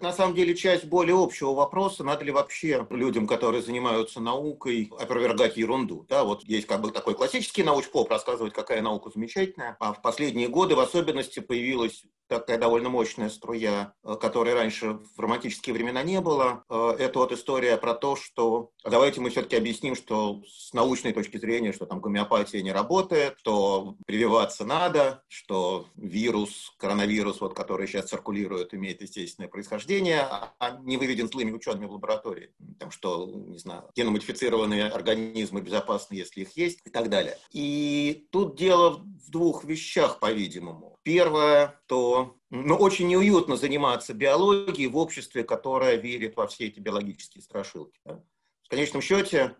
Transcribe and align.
На 0.00 0.12
самом 0.12 0.34
деле 0.34 0.54
часть 0.54 0.84
более 0.84 1.20
общего 1.20 1.52
вопроса, 1.54 2.04
надо 2.04 2.24
ли 2.24 2.32
вообще 2.32 2.86
людям, 2.90 3.26
которые 3.26 3.62
занимаются 3.62 4.20
наукой, 4.20 4.90
опровергать 4.98 5.56
ерунду. 5.56 6.06
Да, 6.08 6.24
вот 6.24 6.44
есть 6.44 6.66
как 6.66 6.80
бы 6.80 6.90
такой 6.90 7.14
классический 7.14 7.62
научпоп, 7.62 8.10
рассказывать, 8.10 8.52
какая 8.52 8.82
наука 8.82 9.10
замечательная, 9.10 9.76
а 9.80 9.92
в 9.92 10.02
последние 10.02 10.48
годы 10.48 10.74
в 10.74 10.80
особенности 10.80 11.40
появилась 11.40 12.04
такая 12.28 12.58
довольно 12.58 12.90
мощная 12.90 13.30
струя, 13.30 13.94
э, 14.04 14.16
которой 14.20 14.54
раньше 14.54 15.00
в 15.16 15.18
романтические 15.18 15.74
времена 15.74 16.02
не 16.02 16.20
было. 16.20 16.64
Э, 16.68 16.94
это 16.98 17.18
вот 17.20 17.32
история 17.32 17.76
про 17.76 17.94
то, 17.94 18.16
что 18.16 18.70
давайте 18.84 19.20
мы 19.20 19.30
все-таки 19.30 19.56
объясним, 19.56 19.96
что 19.96 20.42
с 20.46 20.72
научной 20.72 21.12
точки 21.12 21.38
зрения, 21.38 21.72
что 21.72 21.86
там 21.86 22.00
гомеопатия 22.00 22.62
не 22.62 22.72
работает, 22.72 23.36
что 23.38 23.96
прививаться 24.06 24.64
надо, 24.64 25.24
что 25.28 25.86
вирус, 25.96 26.74
коронавирус, 26.78 27.40
вот, 27.40 27.54
который 27.54 27.86
сейчас 27.86 28.06
циркулирует, 28.06 28.74
имеет 28.74 29.00
естественное 29.00 29.48
происхождение, 29.48 29.87
а 29.96 30.78
не 30.82 30.96
выведен 30.96 31.28
злыми 31.28 31.52
учеными 31.52 31.86
в 31.86 31.92
лаборатории. 31.92 32.52
Там, 32.78 32.90
что, 32.90 33.26
не 33.26 33.58
знаю, 33.58 33.90
геномодифицированные 33.94 34.86
организмы 34.86 35.60
безопасны, 35.60 36.14
если 36.14 36.42
их 36.42 36.56
есть, 36.56 36.80
и 36.84 36.90
так 36.90 37.08
далее. 37.08 37.36
И 37.52 38.28
тут 38.30 38.56
дело 38.56 38.98
в 38.98 39.30
двух 39.30 39.64
вещах, 39.64 40.18
по-видимому. 40.18 40.98
Первое, 41.02 41.80
то 41.86 42.36
ну, 42.50 42.76
очень 42.76 43.08
неуютно 43.08 43.56
заниматься 43.56 44.14
биологией 44.14 44.88
в 44.88 44.96
обществе, 44.96 45.44
которое 45.44 45.96
верит 45.96 46.36
во 46.36 46.46
все 46.46 46.66
эти 46.66 46.80
биологические 46.80 47.42
страшилки. 47.42 47.98
Да? 48.04 48.22
В 48.62 48.68
конечном 48.68 49.00
счете, 49.00 49.56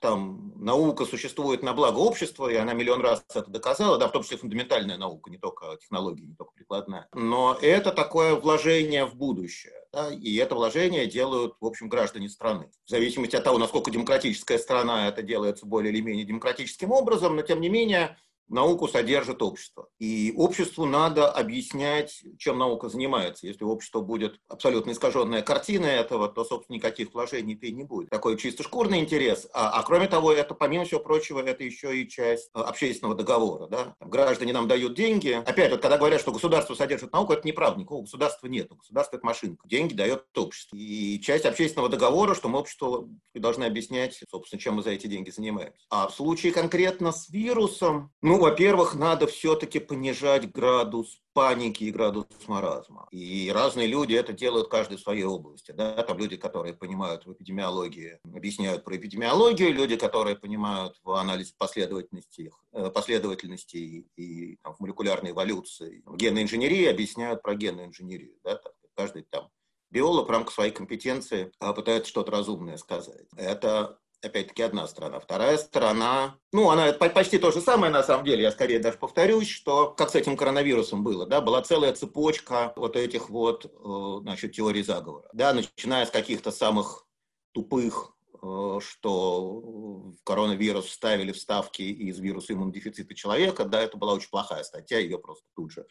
там 0.00 0.52
наука 0.56 1.04
существует 1.04 1.62
на 1.62 1.72
благо 1.72 1.98
общества, 1.98 2.48
и 2.48 2.56
она 2.56 2.72
миллион 2.72 3.00
раз 3.00 3.24
это 3.34 3.50
доказала, 3.50 3.98
да, 3.98 4.08
в 4.08 4.12
том 4.12 4.22
числе 4.22 4.38
фундаментальная 4.38 4.96
наука, 4.96 5.30
не 5.30 5.38
только 5.38 5.76
технологии, 5.80 6.24
не 6.24 6.34
только 6.34 6.52
прикладная. 6.52 7.08
Но 7.14 7.56
это 7.60 7.92
такое 7.92 8.34
вложение 8.34 9.04
в 9.04 9.14
будущее, 9.14 9.84
да, 9.92 10.12
и 10.12 10.34
это 10.36 10.54
вложение 10.54 11.06
делают, 11.06 11.54
в 11.60 11.66
общем, 11.66 11.88
граждане 11.88 12.28
страны. 12.28 12.70
В 12.84 12.90
зависимости 12.90 13.36
от 13.36 13.44
того, 13.44 13.58
насколько 13.58 13.90
демократическая 13.90 14.58
страна 14.58 15.08
это 15.08 15.22
делается 15.22 15.66
более 15.66 15.92
или 15.92 16.00
менее 16.00 16.24
демократическим 16.24 16.92
образом, 16.92 17.36
но 17.36 17.42
тем 17.42 17.60
не 17.60 17.68
менее 17.68 18.16
науку 18.50 18.88
содержит 18.88 19.42
общество. 19.42 19.88
И 19.98 20.34
обществу 20.36 20.84
надо 20.84 21.30
объяснять, 21.30 22.22
чем 22.38 22.58
наука 22.58 22.88
занимается. 22.88 23.46
Если 23.46 23.64
общество 23.64 24.00
будет 24.00 24.38
абсолютно 24.48 24.90
искаженная 24.90 25.42
картина 25.42 25.86
этого, 25.86 26.28
то, 26.28 26.44
собственно, 26.44 26.76
никаких 26.76 27.14
вложений-то 27.14 27.66
и 27.66 27.72
не 27.72 27.84
будет. 27.84 28.10
Такой 28.10 28.36
чисто 28.36 28.62
шкурный 28.62 28.98
интерес. 29.00 29.48
А, 29.52 29.70
а 29.70 29.82
кроме 29.82 30.08
того, 30.08 30.32
это, 30.32 30.54
помимо 30.54 30.84
всего 30.84 31.00
прочего, 31.00 31.40
это 31.40 31.62
еще 31.64 32.00
и 32.00 32.08
часть 32.08 32.50
э, 32.54 32.60
общественного 32.60 33.14
договора. 33.14 33.68
Да? 33.68 33.94
Граждане 34.00 34.52
нам 34.52 34.68
дают 34.68 34.94
деньги. 34.94 35.42
Опять, 35.46 35.70
вот 35.70 35.80
когда 35.80 35.96
говорят, 35.96 36.20
что 36.20 36.32
государство 36.32 36.74
содержит 36.74 37.12
науку, 37.12 37.32
это 37.32 37.46
неправда. 37.46 37.80
Никакого 37.80 38.02
государства 38.02 38.46
нет. 38.48 38.68
Государство– 38.70 39.16
это 39.18 39.26
машинка. 39.26 39.66
Деньги 39.68 39.94
дает 39.94 40.24
общество. 40.36 40.76
И 40.76 41.20
часть 41.20 41.44
общественного 41.44 41.88
договора, 41.88 42.34
что 42.34 42.48
мы 42.48 42.58
обществу 42.58 43.10
должны 43.34 43.64
объяснять, 43.64 44.20
собственно, 44.28 44.60
чем 44.60 44.74
мы 44.74 44.82
за 44.82 44.90
эти 44.90 45.06
деньги 45.06 45.30
занимаемся. 45.30 45.86
А 45.88 46.08
в 46.08 46.14
случае 46.14 46.52
конкретно 46.52 47.12
с 47.12 47.28
вирусом, 47.28 48.10
ну, 48.22 48.39
во-первых, 48.40 48.94
надо 48.94 49.26
все-таки 49.26 49.78
понижать 49.78 50.50
градус 50.50 51.20
паники 51.32 51.84
и 51.84 51.90
градус 51.90 52.26
маразма. 52.46 53.06
И 53.10 53.50
разные 53.54 53.86
люди 53.86 54.14
это 54.14 54.32
делают 54.32 54.68
каждый 54.68 54.96
в 54.96 55.00
своей 55.00 55.24
области. 55.24 55.72
Да? 55.72 56.02
Там 56.02 56.18
люди, 56.18 56.36
которые 56.36 56.74
понимают 56.74 57.26
в 57.26 57.32
эпидемиологии, 57.32 58.18
объясняют 58.34 58.84
про 58.84 58.96
эпидемиологию, 58.96 59.72
люди, 59.72 59.96
которые 59.96 60.36
понимают 60.36 60.98
в 61.04 61.12
анализе 61.12 61.54
последовательности, 61.56 62.50
э, 62.72 62.90
последовательности 62.90 63.76
и, 63.76 64.06
и 64.16 64.56
там, 64.62 64.74
в 64.74 64.80
молекулярной 64.80 65.30
эволюции, 65.30 66.02
в 66.04 66.16
генной 66.16 66.42
инженерии 66.42 66.86
объясняют 66.86 67.42
про 67.42 67.54
генную 67.54 67.86
инженерию. 67.86 68.34
Да? 68.42 68.60
Каждый 68.96 69.22
там 69.22 69.48
биолог 69.90 70.28
в 70.28 70.30
рамках 70.30 70.54
своей 70.54 70.72
компетенции 70.72 71.52
а, 71.58 71.72
пытается 71.72 72.08
что-то 72.08 72.30
разумное 72.30 72.76
сказать. 72.76 73.26
Это 73.36 73.98
опять-таки, 74.22 74.62
одна 74.62 74.86
сторона. 74.86 75.20
Вторая 75.20 75.56
сторона, 75.58 76.38
ну, 76.52 76.70
она 76.70 76.92
почти 76.92 77.38
то 77.38 77.50
же 77.50 77.60
самое, 77.60 77.92
на 77.92 78.02
самом 78.02 78.24
деле, 78.24 78.42
я 78.42 78.52
скорее 78.52 78.78
даже 78.78 78.98
повторюсь, 78.98 79.48
что 79.48 79.90
как 79.90 80.10
с 80.10 80.14
этим 80.14 80.36
коронавирусом 80.36 81.02
было, 81.02 81.26
да, 81.26 81.40
была 81.40 81.62
целая 81.62 81.92
цепочка 81.92 82.72
вот 82.76 82.96
этих 82.96 83.30
вот, 83.30 83.64
э, 83.64 84.20
значит, 84.22 84.52
теорий 84.52 84.82
заговора, 84.82 85.28
да, 85.32 85.52
начиная 85.54 86.06
с 86.06 86.10
каких-то 86.10 86.50
самых 86.50 87.06
тупых 87.52 88.14
э, 88.42 88.78
что 88.80 90.12
коронавирус 90.24 90.86
вставили 90.86 91.32
вставки 91.32 91.82
из 91.82 92.18
вируса 92.18 92.52
иммунодефицита 92.52 93.14
человека, 93.14 93.64
да, 93.64 93.80
это 93.82 93.96
была 93.96 94.14
очень 94.14 94.30
плохая 94.30 94.62
статья, 94.62 94.98
ее 94.98 95.18
просто 95.18 95.44
тут 95.54 95.72
же 95.72 95.86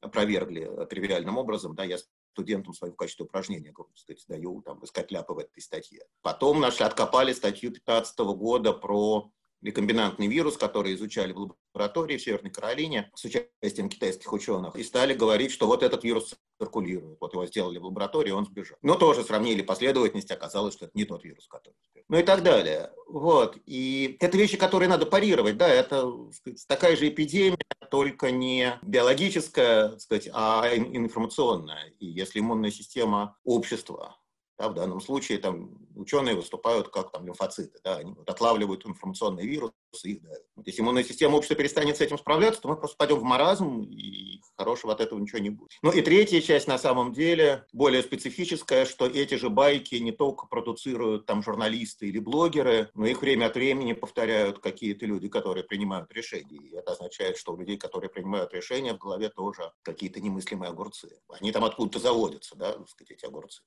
опровергли 0.00 0.86
тривиальным 0.88 1.38
образом, 1.38 1.74
да, 1.74 1.84
я 1.84 1.98
студентам 2.38 2.72
своим 2.72 2.94
в 2.94 2.96
качестве 2.96 3.24
упражнения, 3.24 3.72
как 3.72 3.86
сказать, 3.96 4.24
даю 4.28 4.62
там, 4.62 4.84
искать 4.84 5.10
ляпы 5.10 5.32
в 5.32 5.38
этой 5.38 5.60
статье. 5.60 6.04
Потом 6.22 6.60
нашли, 6.60 6.84
откопали 6.84 7.32
статью 7.32 7.70
2015 7.70 8.18
года 8.20 8.72
про 8.72 9.32
рекомбинантный 9.62 10.26
вирус, 10.26 10.56
который 10.56 10.94
изучали 10.94 11.32
в 11.32 11.54
лаборатории 11.74 12.16
в 12.16 12.22
Северной 12.22 12.50
Каролине 12.50 13.10
с 13.14 13.24
участием 13.24 13.88
китайских 13.88 14.32
ученых, 14.32 14.76
и 14.76 14.84
стали 14.84 15.14
говорить, 15.14 15.50
что 15.50 15.66
вот 15.66 15.82
этот 15.82 16.04
вирус 16.04 16.34
циркулирует. 16.60 17.18
Вот 17.20 17.32
его 17.32 17.46
сделали 17.46 17.78
в 17.78 17.84
лаборатории, 17.84 18.30
он 18.30 18.44
сбежал. 18.44 18.78
Но 18.82 18.94
тоже 18.94 19.22
сравнили 19.22 19.62
последовательность, 19.62 20.30
оказалось, 20.30 20.74
что 20.74 20.86
это 20.86 20.92
не 20.94 21.04
тот 21.04 21.24
вирус, 21.24 21.46
который 21.46 21.74
сбежал. 21.90 22.06
Ну 22.08 22.18
и 22.18 22.22
так 22.22 22.42
далее. 22.42 22.90
Вот. 23.08 23.58
И 23.66 24.16
это 24.20 24.36
вещи, 24.36 24.56
которые 24.56 24.88
надо 24.88 25.06
парировать. 25.06 25.56
Да, 25.56 25.68
это 25.68 26.10
сказать, 26.32 26.64
такая 26.66 26.96
же 26.96 27.08
эпидемия, 27.08 27.58
только 27.90 28.30
не 28.30 28.78
биологическая, 28.82 29.98
сказать, 29.98 30.28
а 30.32 30.68
информационная. 30.74 31.92
И 31.98 32.06
если 32.06 32.40
иммунная 32.40 32.70
система 32.70 33.36
общества 33.44 34.17
да, 34.58 34.68
в 34.68 34.74
данном 34.74 35.00
случае 35.00 35.38
там 35.38 35.70
ученые 35.94 36.34
выступают 36.34 36.88
как 36.88 37.12
там 37.12 37.26
лимфоциты, 37.26 37.78
да, 37.84 37.96
они 37.96 38.12
вот 38.12 38.28
отлавливают 38.28 38.84
информационные 38.86 39.46
вирусы 39.46 39.72
их 40.02 40.22
дают. 40.22 40.44
Вот 40.56 40.66
если 40.66 40.82
иммунная 40.82 41.04
система 41.04 41.36
общества 41.36 41.56
перестанет 41.56 41.96
с 41.96 42.00
этим 42.00 42.18
справляться, 42.18 42.60
то 42.60 42.68
мы 42.68 42.76
просто 42.76 42.96
пойдем 42.96 43.18
в 43.18 43.22
маразм, 43.22 43.82
и 43.82 44.40
хорошего 44.56 44.92
от 44.92 45.00
этого 45.00 45.18
ничего 45.18 45.38
не 45.38 45.50
будет. 45.50 45.70
Ну 45.82 45.92
и 45.92 46.02
третья 46.02 46.40
часть 46.40 46.66
на 46.66 46.78
самом 46.78 47.12
деле 47.12 47.66
более 47.72 48.02
специфическая, 48.02 48.84
что 48.84 49.06
эти 49.06 49.36
же 49.36 49.48
байки 49.48 49.94
не 49.96 50.12
только 50.12 50.46
продуцируют 50.46 51.26
там 51.26 51.42
журналисты 51.42 52.08
или 52.08 52.18
блогеры, 52.18 52.90
но 52.94 53.06
их 53.06 53.22
время 53.22 53.46
от 53.46 53.54
времени 53.54 53.92
повторяют 53.92 54.58
какие-то 54.58 55.06
люди, 55.06 55.28
которые 55.28 55.64
принимают 55.64 56.12
решения. 56.12 56.56
И 56.56 56.74
это 56.74 56.92
означает, 56.92 57.36
что 57.36 57.52
у 57.52 57.56
людей, 57.56 57.76
которые 57.76 58.10
принимают 58.10 58.52
решения, 58.52 58.94
в 58.94 58.98
голове 58.98 59.28
тоже 59.28 59.72
какие-то 59.82 60.20
немыслимые 60.20 60.70
огурцы. 60.70 61.20
Они 61.28 61.52
там 61.52 61.64
откуда-то 61.64 62.00
заводятся, 62.00 62.56
да, 62.56 62.72
так 62.72 62.88
сказать, 62.88 63.12
эти 63.12 63.24
огурцы. 63.24 63.62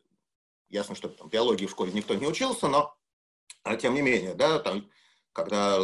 Ясно, 0.72 0.96
что 0.96 1.10
там 1.10 1.28
биологии 1.28 1.66
в 1.66 1.72
школе 1.72 1.92
никто 1.92 2.16
не 2.16 2.26
учился, 2.26 2.70
но 2.70 2.96
а, 3.64 3.76
тем 3.76 3.94
не 3.94 4.02
менее, 4.02 4.34
да, 4.34 4.58
там, 4.60 4.90
когда 5.34 5.80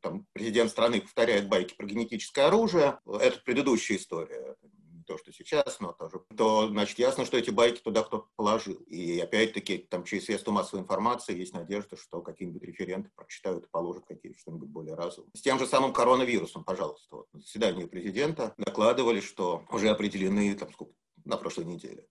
там, 0.00 0.24
президент 0.32 0.70
страны 0.70 1.00
повторяет 1.00 1.48
байки 1.48 1.74
про 1.74 1.84
генетическое 1.84 2.46
оружие, 2.46 3.00
это 3.06 3.40
предыдущая 3.44 3.96
история, 3.96 4.56
не 4.62 5.02
то, 5.02 5.18
что 5.18 5.32
сейчас, 5.32 5.80
но 5.80 5.92
тоже, 5.92 6.22
то, 6.36 6.68
значит, 6.68 7.00
ясно, 7.00 7.24
что 7.24 7.38
эти 7.38 7.50
байки 7.50 7.80
туда 7.80 8.04
кто-то 8.04 8.28
положил. 8.36 8.76
И 8.86 9.18
опять-таки, 9.18 9.78
там, 9.78 10.04
через 10.04 10.26
средства 10.26 10.52
массовой 10.52 10.82
информации 10.82 11.36
есть 11.36 11.52
надежда, 11.52 11.96
что 11.96 12.22
какие-нибудь 12.22 12.62
референты 12.62 13.10
прочитают 13.16 13.64
и 13.64 13.68
положат 13.68 14.04
какие-то 14.06 14.38
что-нибудь 14.38 14.68
более 14.68 14.94
разумное. 14.94 15.32
С 15.34 15.40
тем 15.40 15.58
же 15.58 15.66
самым 15.66 15.92
коронавирусом, 15.92 16.62
пожалуйста, 16.62 17.16
вот, 17.16 17.26
на 17.32 17.40
заседании 17.40 17.86
президента 17.86 18.54
докладывали, 18.58 19.18
что 19.18 19.64
уже 19.72 19.88
определены, 19.88 20.54
там, 20.54 20.72
сколько, 20.72 20.92
на 21.24 21.36
прошлой 21.36 21.64
неделе, 21.64 22.06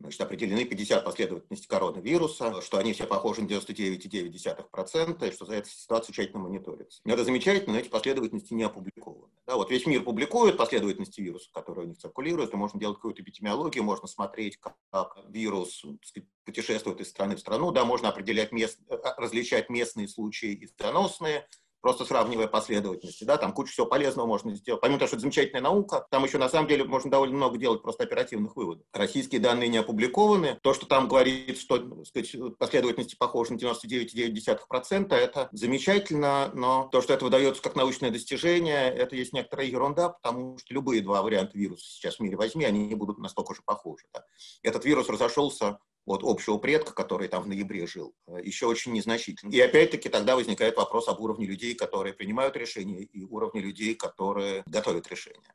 значит, 0.00 0.20
определены 0.20 0.64
50 0.64 1.04
последовательностей 1.04 1.68
коронавируса, 1.68 2.60
что 2.62 2.78
они 2.78 2.92
все 2.92 3.06
похожи 3.06 3.42
на 3.42 3.46
99,9%, 3.46 5.28
и 5.28 5.32
что 5.32 5.44
за 5.44 5.54
эту 5.54 5.68
ситуацию 5.68 6.14
тщательно 6.14 6.40
мониторится. 6.40 7.00
Это 7.04 7.24
замечательно, 7.24 7.74
но 7.74 7.80
эти 7.80 7.88
последовательности 7.88 8.54
не 8.54 8.62
опубликованы. 8.62 9.32
Да, 9.46 9.56
вот 9.56 9.70
весь 9.70 9.86
мир 9.86 10.02
публикует 10.02 10.56
последовательности 10.56 11.20
вируса, 11.20 11.50
которые 11.52 11.86
у 11.86 11.88
них 11.88 11.98
циркулируют, 11.98 12.52
и 12.52 12.56
можно 12.56 12.78
делать 12.78 12.96
какую-то 12.96 13.22
эпидемиологию, 13.22 13.84
можно 13.84 14.06
смотреть, 14.06 14.58
как, 14.58 14.74
как 14.90 15.18
вирус 15.28 15.84
сказать, 16.02 16.28
путешествует 16.44 17.00
из 17.00 17.08
страны 17.10 17.36
в 17.36 17.40
страну, 17.40 17.72
да, 17.72 17.84
можно 17.84 18.08
определять 18.08 18.52
мест, 18.52 18.78
э, 18.88 18.96
различать 19.16 19.68
местные 19.68 20.08
случаи 20.08 20.52
и 20.52 20.68
заносные, 20.78 21.46
просто 21.80 22.04
сравнивая 22.04 22.46
последовательности, 22.46 23.24
да, 23.24 23.36
там 23.36 23.52
кучу 23.52 23.72
всего 23.72 23.86
полезного 23.86 24.26
можно 24.26 24.54
сделать. 24.54 24.80
Помимо 24.80 24.98
того, 24.98 25.08
что 25.08 25.16
это 25.16 25.22
замечательная 25.22 25.62
наука, 25.62 26.06
там 26.10 26.24
еще 26.24 26.38
на 26.38 26.48
самом 26.48 26.68
деле 26.68 26.84
можно 26.84 27.10
довольно 27.10 27.36
много 27.36 27.58
делать 27.58 27.82
просто 27.82 28.04
оперативных 28.04 28.56
выводов. 28.56 28.86
Российские 28.92 29.40
данные 29.40 29.68
не 29.68 29.78
опубликованы. 29.78 30.58
То, 30.62 30.74
что 30.74 30.86
там 30.86 31.08
говорит, 31.08 31.58
что 31.58 32.04
сказать, 32.04 32.34
последовательности 32.58 33.16
похожи 33.16 33.52
на 33.52 33.58
99,9%, 33.58 35.14
это 35.14 35.48
замечательно, 35.52 36.50
но 36.54 36.88
то, 36.90 37.00
что 37.00 37.14
это 37.14 37.24
выдается 37.24 37.62
как 37.62 37.76
научное 37.76 38.10
достижение, 38.10 38.92
это 38.92 39.16
есть 39.16 39.32
некоторая 39.32 39.66
ерунда, 39.66 40.10
потому 40.10 40.58
что 40.58 40.74
любые 40.74 41.02
два 41.02 41.22
варианта 41.22 41.56
вируса 41.56 41.84
сейчас 41.84 42.16
в 42.16 42.20
мире 42.20 42.36
возьми, 42.36 42.64
они 42.64 42.86
не 42.86 42.94
будут 42.94 43.18
настолько 43.18 43.54
же 43.54 43.62
похожи. 43.64 44.04
Да. 44.12 44.24
Этот 44.62 44.84
вирус 44.84 45.08
разошелся 45.08 45.78
от 46.08 46.22
общего 46.24 46.58
предка, 46.58 46.92
который 46.92 47.28
там 47.28 47.42
в 47.42 47.48
ноябре 47.48 47.86
жил, 47.86 48.14
э, 48.26 48.38
еще 48.42 48.66
очень 48.66 48.92
незначительно. 48.92 49.50
И 49.50 49.60
опять-таки 49.60 50.08
тогда 50.08 50.36
возникает 50.36 50.76
вопрос 50.76 51.08
об 51.08 51.20
уровне 51.20 51.46
людей, 51.46 51.74
которые 51.74 52.14
принимают 52.14 52.56
решения, 52.56 53.02
и 53.02 53.24
уровне 53.24 53.60
людей, 53.60 53.94
которые 53.94 54.62
готовят 54.66 55.08
решения. 55.08 55.54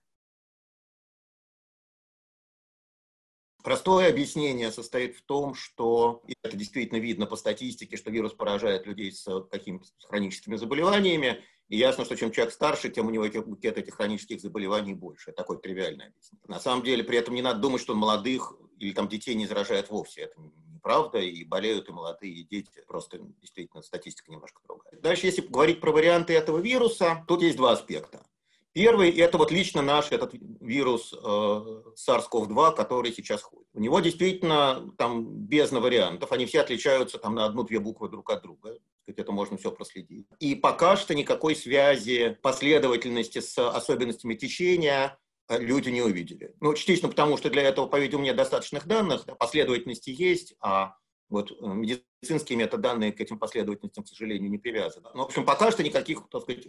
Простое 3.63 4.09
объяснение 4.09 4.71
состоит 4.73 5.15
в 5.15 5.21
том, 5.21 5.55
что 5.55 6.21
и 6.27 6.33
это 6.43 6.57
действительно 6.57 6.99
видно 6.99 7.25
по 7.25 7.37
статистике, 7.37 7.95
что 7.95 8.11
вирус 8.11 8.33
поражает 8.33 8.85
людей 8.85 9.09
с 9.11 9.25
какими-то 9.49 9.85
хроническими 10.03 10.57
заболеваниями, 10.57 11.41
и 11.69 11.77
ясно, 11.77 12.05
что 12.05 12.15
чем 12.15 12.31
человек 12.31 12.53
старше, 12.53 12.89
тем 12.89 13.07
у 13.07 13.09
него 13.09 13.25
букет 13.43 13.77
этих 13.77 13.95
хронических 13.95 14.39
заболеваний 14.41 14.93
больше. 14.93 15.31
Это 15.31 15.37
такое 15.37 15.57
тривиальное 15.57 16.07
объяснение. 16.07 16.45
На 16.47 16.59
самом 16.59 16.83
деле, 16.83 17.03
при 17.03 17.17
этом 17.17 17.33
не 17.33 17.41
надо 17.41 17.59
думать, 17.59 17.81
что 17.81 17.95
молодых 17.95 18.53
или 18.79 18.93
там 18.93 19.07
детей 19.07 19.33
не 19.35 19.47
заражает 19.47 19.89
вовсе. 19.89 20.21
Это 20.21 20.35
неправда, 20.73 21.19
и 21.19 21.43
болеют 21.45 21.89
и 21.89 21.91
молодые, 21.91 22.33
и 22.33 22.43
дети. 22.43 22.83
Просто 22.87 23.19
действительно 23.41 23.81
статистика 23.81 24.31
немножко 24.31 24.61
другая. 24.67 24.99
Дальше, 25.01 25.25
если 25.25 25.41
говорить 25.41 25.79
про 25.79 25.91
варианты 25.91 26.33
этого 26.33 26.57
вируса, 26.59 27.23
тут 27.27 27.41
есть 27.41 27.57
два 27.57 27.71
аспекта. 27.71 28.25
Первый– 28.73 29.11
это 29.17 29.37
вот 29.37 29.51
лично 29.51 29.83
наш 29.83 30.11
этот 30.11 30.33
вирус 30.59 31.13
э, 31.13 31.17
SARS-CoV-2, 31.17 32.75
который 32.75 33.13
сейчас 33.13 33.43
ходит. 33.43 33.67
У 33.73 33.79
него 33.79 33.99
действительно 33.99 34.91
там 34.97 35.25
бездна 35.25 35.79
вариантов, 35.79 36.31
они 36.31 36.47
все 36.47 36.61
отличаются 36.61 37.19
там 37.19 37.35
на 37.35 37.45
одну-две 37.45 37.79
буквы 37.79 38.09
друг 38.09 38.31
от 38.31 38.41
друга. 38.41 38.79
Это 39.17 39.31
можно 39.31 39.57
все 39.57 39.71
проследить. 39.71 40.27
И 40.39 40.55
пока 40.55 40.97
что 40.97 41.15
никакой 41.15 41.55
связи 41.55 42.37
последовательности 42.41 43.39
с 43.39 43.57
особенностями 43.57 44.35
течения 44.35 45.17
э, 45.47 45.59
люди 45.59 45.89
не 45.89 46.01
увидели. 46.01 46.55
Ну, 46.59 46.73
частично 46.73 47.09
потому, 47.09 47.37
что 47.37 47.49
для 47.49 47.63
этого, 47.63 47.87
по-видимому, 47.87 48.25
нет 48.25 48.35
достаточных 48.35 48.87
данных, 48.87 49.25
последовательности 49.37 50.09
есть, 50.09 50.55
а 50.59 50.95
вот 51.33 51.51
э, 51.51 51.55
медицинские 51.65 52.57
метаданные 52.57 53.11
к 53.11 53.19
этим 53.19 53.39
последовательностям, 53.39 54.03
к 54.03 54.07
сожалению, 54.07 54.49
не 54.49 54.57
привязаны. 54.57 55.09
Но, 55.13 55.23
в 55.23 55.25
общем, 55.25 55.45
пока 55.45 55.71
что 55.71 55.83
никаких, 55.83 56.21
так 56.29 56.43
сказать, 56.43 56.67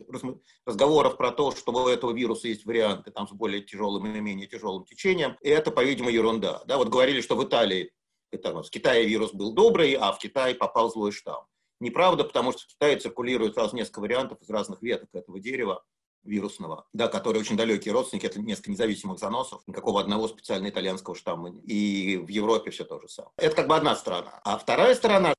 разговоров 0.64 1.16
про 1.16 1.30
то, 1.30 1.52
что 1.52 1.72
у 1.72 1.88
этого 1.88 2.12
вируса 2.12 2.48
есть 2.48 2.64
варианты 2.64 3.10
там, 3.10 3.28
с 3.28 3.32
более 3.32 3.62
тяжелым 3.62 4.06
или 4.06 4.20
менее 4.20 4.46
тяжелым 4.46 4.84
течением, 4.84 5.36
это, 5.42 5.70
по-видимому, 5.70 6.10
ерунда. 6.10 6.62
Да, 6.66 6.78
вот 6.78 6.88
говорили, 6.88 7.20
что 7.20 7.36
в 7.36 7.44
Италии, 7.44 7.92
это, 8.30 8.62
в 8.62 8.70
Китае 8.70 9.06
вирус 9.06 9.32
был 9.32 9.52
добрый, 9.52 9.92
а 9.92 10.12
в 10.12 10.18
Китае 10.18 10.54
попал 10.54 10.90
злой 10.90 11.12
штамм. 11.12 11.44
Неправда, 11.80 12.24
потому 12.24 12.52
что 12.52 12.62
в 12.62 12.66
Китае 12.66 12.98
циркулирует 12.98 13.54
сразу 13.54 13.76
несколько 13.76 14.00
вариантов 14.00 14.40
из 14.40 14.48
разных 14.48 14.82
веток 14.82 15.08
этого 15.12 15.40
дерева 15.40 15.84
вирусного, 16.24 16.86
да, 16.92 17.08
которые 17.08 17.40
очень 17.40 17.56
далекие 17.56 17.92
родственники, 17.92 18.26
это 18.26 18.40
несколько 18.40 18.70
независимых 18.70 19.18
заносов, 19.18 19.62
никакого 19.66 20.00
одного 20.00 20.28
специально 20.28 20.68
итальянского 20.68 21.14
штамма. 21.14 21.50
И 21.64 22.16
в 22.16 22.28
Европе 22.28 22.70
все 22.70 22.84
то 22.84 22.98
же 23.00 23.08
самое. 23.08 23.32
Это 23.36 23.54
как 23.54 23.68
бы 23.68 23.76
одна 23.76 23.94
сторона. 23.94 24.40
А 24.44 24.56
вторая 24.56 24.94
сторона, 24.94 25.34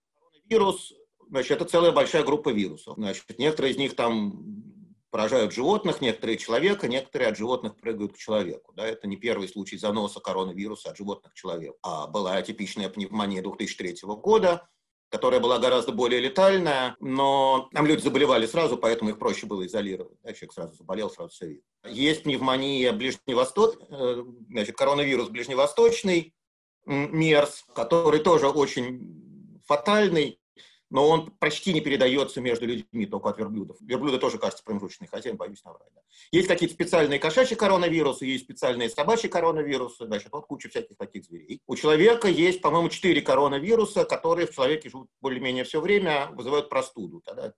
вирус, 0.48 0.94
значит, 1.30 1.52
это 1.52 1.66
целая 1.66 1.92
большая 1.92 2.24
группа 2.24 2.50
вирусов. 2.50 2.96
Значит, 2.98 3.26
некоторые 3.38 3.74
из 3.74 3.78
них 3.78 3.96
там 3.96 4.64
поражают 5.10 5.54
животных, 5.54 6.02
некоторые 6.02 6.38
человека, 6.38 6.88
некоторые 6.88 7.30
от 7.30 7.38
животных 7.38 7.78
прыгают 7.78 8.14
к 8.14 8.18
человеку. 8.18 8.74
Да, 8.74 8.86
это 8.86 9.08
не 9.08 9.16
первый 9.16 9.48
случай 9.48 9.78
заноса 9.78 10.20
коронавируса 10.20 10.90
от 10.90 10.98
животных 10.98 11.32
к 11.32 11.36
человеку. 11.36 11.78
А 11.84 12.08
была 12.08 12.42
типичная 12.42 12.90
пневмония 12.90 13.42
2003 13.42 14.00
года, 14.04 14.68
которая 15.10 15.40
была 15.40 15.60
гораздо 15.60 15.92
более 15.92 16.20
летальная, 16.20 16.96
но 17.00 17.70
там 17.74 17.86
люди 17.86 18.02
заболевали 18.02 18.46
сразу, 18.46 18.78
поэтому 18.78 19.12
их 19.12 19.20
проще 19.20 19.46
было 19.46 19.66
изолировать. 19.66 20.18
Да, 20.24 20.34
человек 20.34 20.54
сразу 20.54 20.76
заболел, 20.76 21.10
сразу 21.10 21.30
все 21.30 21.48
видно. 21.48 21.64
Есть 21.88 22.24
пневмония 22.24 22.92
ближневосток, 22.92 23.78
э, 23.90 24.24
значит, 24.50 24.76
коронавирус 24.76 25.30
ближневосточный, 25.30 26.34
МЕРС, 26.86 27.66
который 27.74 28.20
тоже 28.20 28.48
очень 28.48 29.62
фатальный, 29.66 30.40
но 30.96 31.10
он 31.10 31.30
почти 31.40 31.74
не 31.74 31.82
передается 31.82 32.40
между 32.40 32.66
людьми, 32.66 33.06
только 33.06 33.28
от 33.28 33.38
верблюдов. 33.38 33.76
Верблюды 33.82 34.18
тоже, 34.18 34.38
кажется, 34.38 34.64
хотя 35.12 35.30
я 35.30 35.36
боюсь 35.36 35.62
наврать. 35.66 35.90
Да. 35.94 36.00
Есть 36.32 36.48
какие-то 36.48 36.74
специальные 36.74 37.20
кошачьи 37.20 37.58
коронавирусы, 37.58 38.26
есть 38.26 38.46
специальные 38.46 38.90
собачьи 38.90 39.28
коронавирусы, 39.28 40.06
значит, 40.06 40.30
вот 40.32 40.46
куча 40.46 40.70
всяких 40.70 40.96
таких 40.96 41.26
зверей. 41.26 41.60
У 41.68 41.76
человека 41.76 42.30
есть, 42.30 42.62
по-моему, 42.62 42.88
четыре 42.88 43.22
коронавируса, 43.22 44.06
которые 44.06 44.48
в 44.48 44.56
человеке 44.56 44.90
живут 44.90 45.10
более-менее 45.20 45.66
все 45.66 45.82
время, 45.82 46.30
вызывают 46.32 46.70
простуду. 46.70 47.22
Тогда 47.26 47.54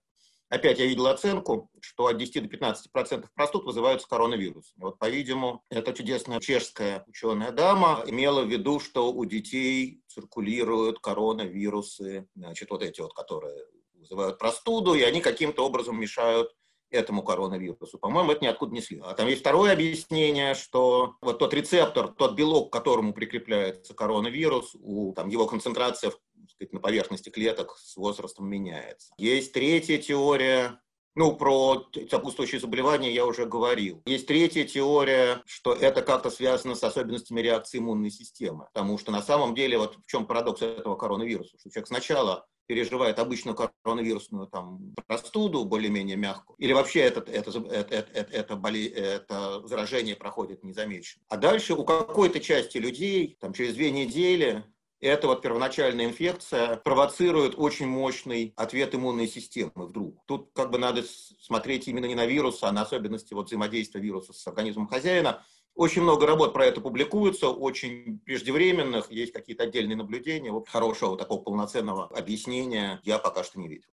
Опять 0.48 0.78
я 0.78 0.86
видел 0.86 1.06
оценку, 1.08 1.70
что 1.80 2.06
от 2.06 2.16
10 2.16 2.42
до 2.42 2.48
15 2.48 2.90
процентов 2.90 3.30
простуд 3.34 3.64
вызываются 3.64 4.08
коронавирусами. 4.08 4.82
Вот, 4.82 4.98
по-видимому, 4.98 5.62
эта 5.68 5.92
чудесная 5.92 6.40
чешская 6.40 7.04
ученая 7.06 7.52
дама 7.52 8.02
имела 8.06 8.42
в 8.42 8.48
виду, 8.48 8.80
что 8.80 9.12
у 9.12 9.24
детей 9.26 10.02
циркулируют 10.08 11.00
коронавирусы, 11.00 12.26
значит, 12.34 12.70
вот 12.70 12.82
эти 12.82 13.02
вот, 13.02 13.12
которые 13.12 13.62
вызывают 13.94 14.38
простуду, 14.38 14.94
и 14.94 15.02
они 15.02 15.20
каким-то 15.20 15.66
образом 15.66 16.00
мешают 16.00 16.54
этому 16.90 17.22
коронавирусу. 17.22 17.98
По-моему, 17.98 18.32
это 18.32 18.44
ниоткуда 18.44 18.72
не 18.72 18.80
следует. 18.80 19.10
А 19.10 19.14
там 19.14 19.28
есть 19.28 19.40
второе 19.40 19.72
объяснение, 19.72 20.54
что 20.54 21.14
вот 21.20 21.38
тот 21.38 21.54
рецептор, 21.54 22.08
тот 22.08 22.34
белок, 22.34 22.70
к 22.70 22.72
которому 22.72 23.12
прикрепляется 23.12 23.94
коронавирус, 23.94 24.74
у, 24.74 25.12
там, 25.14 25.28
его 25.28 25.46
концентрация 25.46 26.12
сказать, 26.50 26.72
на 26.72 26.80
поверхности 26.80 27.28
клеток 27.28 27.76
с 27.78 27.96
возрастом 27.96 28.48
меняется. 28.48 29.12
Есть 29.18 29.52
третья 29.52 29.98
теория, 29.98 30.80
ну, 31.14 31.34
про 31.34 31.88
сопутствующие 32.10 32.60
заболевания 32.60 33.12
я 33.12 33.26
уже 33.26 33.44
говорил. 33.44 34.02
Есть 34.06 34.28
третья 34.28 34.64
теория, 34.64 35.42
что 35.46 35.72
это 35.74 36.02
как-то 36.02 36.30
связано 36.30 36.74
с 36.74 36.84
особенностями 36.84 37.40
реакции 37.40 37.78
иммунной 37.78 38.10
системы. 38.10 38.66
Потому 38.72 38.98
что 38.98 39.10
на 39.10 39.20
самом 39.22 39.54
деле, 39.54 39.78
вот 39.78 39.96
в 39.96 40.06
чем 40.06 40.26
парадокс 40.26 40.62
этого 40.62 40.94
коронавируса, 40.94 41.58
что 41.58 41.70
человек 41.70 41.88
сначала 41.88 42.46
переживает 42.68 43.18
обычную 43.18 43.56
коронавирусную 43.56 44.46
там, 44.46 44.94
простуду, 45.06 45.64
более-менее 45.64 46.16
мягкую, 46.16 46.56
или 46.58 46.74
вообще 46.74 47.00
это, 47.00 47.20
это, 47.20 47.50
это, 47.50 47.94
это, 47.96 48.32
это, 48.32 48.56
боли, 48.56 48.84
это 48.84 49.66
заражение 49.66 50.14
проходит 50.14 50.62
незамеченно. 50.62 51.24
А 51.28 51.38
дальше 51.38 51.74
у 51.74 51.84
какой-то 51.84 52.40
части 52.40 52.76
людей 52.76 53.38
там, 53.40 53.54
через 53.54 53.74
две 53.74 53.90
недели 53.90 54.64
эта 55.00 55.28
вот 55.28 55.40
первоначальная 55.42 56.06
инфекция 56.06 56.76
провоцирует 56.76 57.54
очень 57.56 57.86
мощный 57.86 58.52
ответ 58.56 58.94
иммунной 58.94 59.28
системы 59.28 59.86
вдруг. 59.86 60.22
Тут 60.26 60.50
как 60.54 60.70
бы 60.70 60.78
надо 60.78 61.04
смотреть 61.40 61.88
именно 61.88 62.06
не 62.06 62.14
на 62.14 62.26
вирус, 62.26 62.62
а 62.62 62.72
на 62.72 62.82
особенности 62.82 63.32
вот 63.32 63.46
взаимодействия 63.46 64.00
вируса 64.00 64.32
с 64.34 64.46
организмом 64.46 64.88
хозяина. 64.88 65.42
Очень 65.78 66.02
много 66.02 66.26
работ 66.26 66.52
про 66.54 66.66
это 66.66 66.80
публикуется, 66.80 67.50
очень 67.50 68.18
преждевременных, 68.24 69.12
есть 69.12 69.32
какие-то 69.32 69.62
отдельные 69.62 69.94
наблюдения. 69.94 70.50
Вот 70.50 70.68
хорошего 70.68 71.16
такого 71.16 71.40
полноценного 71.40 72.06
объяснения 72.08 73.00
я 73.04 73.20
пока 73.20 73.44
что 73.44 73.60
не 73.60 73.68
видел. 73.68 73.88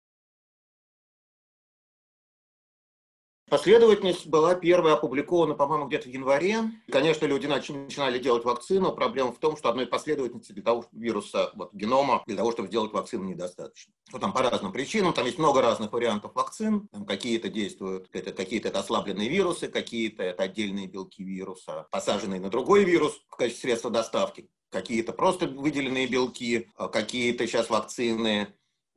Последовательность 3.53 4.25
была 4.25 4.55
первая 4.55 4.95
опубликована, 4.95 5.53
по-моему, 5.53 5.85
где-то 5.85 6.09
в 6.09 6.11
январе. 6.11 6.71
Конечно, 6.91 7.27
люди 7.27 7.45
начинали 7.45 8.17
делать 8.17 8.43
вакцину. 8.45 8.91
Проблема 8.93 9.31
в 9.31 9.37
том, 9.37 9.55
что 9.57 9.69
одной 9.69 9.85
последовательности 9.85 10.53
для 10.53 10.63
того, 10.63 10.81
чтобы 10.81 11.03
вируса 11.03 11.51
вот, 11.53 11.71
генома, 11.71 12.23
для 12.25 12.35
того, 12.35 12.51
чтобы 12.51 12.69
сделать 12.69 12.91
вакцину, 12.91 13.25
недостаточно. 13.25 13.93
Ну, 14.11 14.17
там 14.17 14.33
по 14.33 14.41
разным 14.41 14.71
причинам, 14.71 15.13
там 15.13 15.27
есть 15.27 15.37
много 15.37 15.61
разных 15.61 15.93
вариантов 15.93 16.31
вакцин. 16.33 16.87
Там 16.91 17.05
какие-то 17.05 17.49
действуют, 17.49 18.09
это, 18.11 18.31
какие-то 18.31 18.69
это 18.69 18.79
ослабленные 18.79 19.29
вирусы, 19.29 19.67
какие-то 19.67 20.23
это 20.23 20.41
отдельные 20.41 20.87
белки 20.87 21.23
вируса, 21.23 21.85
посаженные 21.91 22.41
на 22.41 22.49
другой 22.49 22.85
вирус 22.85 23.21
в 23.29 23.35
качестве 23.35 23.69
средства 23.69 23.91
доставки. 23.91 24.49
Какие-то 24.71 25.13
просто 25.13 25.45
выделенные 25.45 26.07
белки, 26.07 26.71
а 26.75 26.87
какие-то 26.87 27.45
сейчас 27.45 27.69
вакцины 27.69 28.47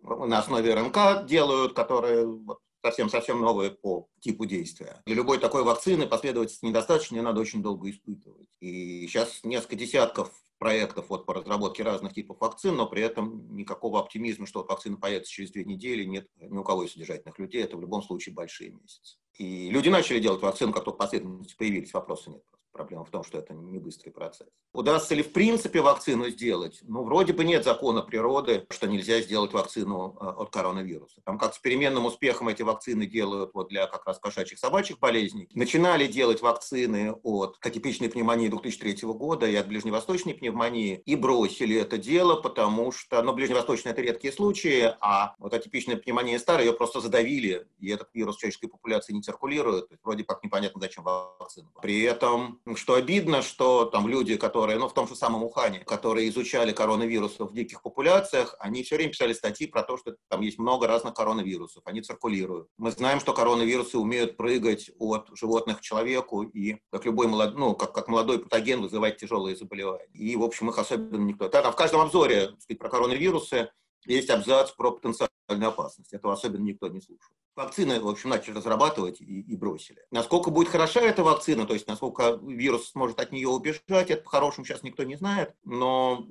на 0.00 0.38
основе 0.38 0.72
РНК 0.72 1.26
делают, 1.26 1.74
которые 1.74 2.26
вот, 2.26 2.60
совсем-совсем 2.86 3.40
новое 3.40 3.70
по 3.70 4.08
типу 4.20 4.46
действия. 4.46 5.02
Для 5.06 5.16
любой 5.16 5.38
такой 5.38 5.64
вакцины 5.64 6.06
последовательности 6.06 6.64
недостаточно, 6.64 7.16
ее 7.16 7.22
надо 7.22 7.40
очень 7.40 7.62
долго 7.62 7.90
испытывать. 7.90 8.48
И 8.60 9.06
сейчас 9.06 9.40
несколько 9.42 9.74
десятков 9.74 10.30
проектов 10.58 11.06
вот 11.08 11.26
по 11.26 11.34
разработке 11.34 11.82
разных 11.82 12.14
типов 12.14 12.38
вакцин, 12.40 12.76
но 12.76 12.86
при 12.86 13.02
этом 13.02 13.54
никакого 13.54 14.00
оптимизма, 14.00 14.46
что 14.46 14.64
вакцина 14.64 14.96
появится 14.96 15.32
через 15.32 15.50
две 15.50 15.64
недели, 15.64 16.04
нет 16.04 16.28
ни 16.36 16.56
у 16.56 16.64
кого 16.64 16.84
из 16.84 16.92
содержательных 16.92 17.38
людей. 17.38 17.62
Это 17.62 17.76
в 17.76 17.80
любом 17.80 18.02
случае 18.02 18.34
большие 18.34 18.70
месяцы. 18.70 19.18
И 19.38 19.68
люди 19.68 19.88
начали 19.88 20.20
делать 20.20 20.40
вакцину, 20.40 20.72
как 20.72 20.84
только 20.84 20.98
последовательности 20.98 21.56
появились, 21.58 21.92
вопроса 21.92 22.30
нет. 22.30 22.42
Проблема 22.76 23.06
в 23.06 23.10
том, 23.10 23.24
что 23.24 23.38
это 23.38 23.54
не 23.54 23.78
быстрый 23.78 24.10
процесс. 24.10 24.48
Удастся 24.74 25.14
ли 25.14 25.22
в 25.22 25.32
принципе 25.32 25.80
вакцину 25.80 26.28
сделать? 26.28 26.80
Ну, 26.82 27.04
вроде 27.04 27.32
бы 27.32 27.42
нет 27.42 27.64
закона 27.64 28.02
природы, 28.02 28.66
что 28.68 28.86
нельзя 28.86 29.22
сделать 29.22 29.54
вакцину 29.54 30.14
э, 30.20 30.26
от 30.26 30.50
коронавируса. 30.50 31.22
Там 31.24 31.38
как 31.38 31.54
с 31.54 31.58
переменным 31.58 32.04
успехом 32.04 32.50
эти 32.50 32.60
вакцины 32.60 33.06
делают 33.06 33.52
вот 33.54 33.68
для 33.68 33.86
как 33.86 34.04
раз 34.06 34.18
кошачьих 34.18 34.58
собачьих 34.58 34.98
болезней. 34.98 35.48
Начинали 35.54 36.06
делать 36.06 36.42
вакцины 36.42 37.12
от 37.22 37.56
атипичной 37.62 38.10
пневмонии 38.10 38.48
2003 38.48 39.08
года 39.08 39.46
и 39.46 39.54
от 39.54 39.68
ближневосточной 39.68 40.34
пневмонии 40.34 41.02
и 41.06 41.16
бросили 41.16 41.76
это 41.76 41.96
дело, 41.96 42.38
потому 42.42 42.92
что, 42.92 43.22
ну, 43.22 43.32
ближневосточные 43.32 43.92
это 43.92 44.02
редкие 44.02 44.34
случаи, 44.34 44.94
а 45.00 45.34
вот 45.38 45.54
атипичная 45.54 45.96
пневмония 45.96 46.38
старая, 46.38 46.66
ее 46.66 46.74
просто 46.74 47.00
задавили, 47.00 47.66
и 47.78 47.88
этот 47.88 48.10
вирус 48.12 48.36
человеческой 48.36 48.68
популяции 48.68 49.14
не 49.14 49.22
циркулирует. 49.22 49.88
Вроде 50.04 50.24
как 50.24 50.44
непонятно, 50.44 50.78
зачем 50.78 51.04
вакцина. 51.04 51.70
При 51.80 52.02
этом 52.02 52.60
что 52.74 52.94
обидно, 52.94 53.42
что 53.42 53.84
там 53.84 54.08
люди, 54.08 54.36
которые, 54.36 54.78
ну, 54.78 54.88
в 54.88 54.94
том 54.94 55.06
же 55.06 55.14
самом 55.14 55.44
Ухане, 55.44 55.80
которые 55.80 56.28
изучали 56.28 56.72
коронавирусы 56.72 57.44
в 57.44 57.52
диких 57.52 57.82
популяциях, 57.82 58.56
они 58.58 58.82
все 58.82 58.96
время 58.96 59.12
писали 59.12 59.32
статьи 59.32 59.66
про 59.66 59.82
то, 59.82 59.96
что 59.96 60.16
там 60.28 60.40
есть 60.40 60.58
много 60.58 60.86
разных 60.86 61.14
коронавирусов, 61.14 61.82
они 61.86 62.00
циркулируют. 62.00 62.68
Мы 62.78 62.90
знаем, 62.90 63.20
что 63.20 63.32
коронавирусы 63.32 63.98
умеют 63.98 64.36
прыгать 64.36 64.90
от 64.98 65.28
животных 65.34 65.78
к 65.78 65.82
человеку 65.82 66.42
и, 66.42 66.78
как 66.90 67.04
любой 67.04 67.28
молод... 67.28 67.56
ну, 67.56 67.74
как, 67.76 67.92
как 67.92 68.08
молодой 68.08 68.40
патоген, 68.40 68.80
вызывать 68.80 69.18
тяжелые 69.18 69.56
заболевания. 69.56 70.08
И, 70.12 70.34
в 70.36 70.42
общем, 70.42 70.70
их 70.70 70.78
особенно 70.78 71.22
никто. 71.22 71.48
Да, 71.48 71.62
там 71.62 71.72
в 71.72 71.76
каждом 71.76 72.00
обзоре 72.00 72.50
сказать, 72.58 72.78
про 72.78 72.88
коронавирусы 72.88 73.70
есть 74.06 74.30
абзац 74.30 74.70
про 74.72 74.92
потенциальную 74.92 75.68
опасность. 75.68 76.12
Этого 76.12 76.32
особенно 76.32 76.62
никто 76.62 76.88
не 76.88 77.00
слушал. 77.00 77.32
Вакцины, 77.54 78.00
в 78.00 78.08
общем, 78.08 78.30
начали 78.30 78.54
разрабатывать 78.54 79.20
и, 79.20 79.40
и 79.40 79.56
бросили. 79.56 80.04
Насколько 80.10 80.50
будет 80.50 80.68
хороша 80.68 81.00
эта 81.00 81.24
вакцина, 81.24 81.66
то 81.66 81.72
есть 81.72 81.86
насколько 81.86 82.38
вирус 82.42 82.90
сможет 82.90 83.18
от 83.18 83.32
нее 83.32 83.48
убежать, 83.48 84.10
это 84.10 84.22
по-хорошему 84.22 84.66
сейчас 84.66 84.82
никто 84.82 85.04
не 85.04 85.16
знает. 85.16 85.54
Но, 85.64 86.28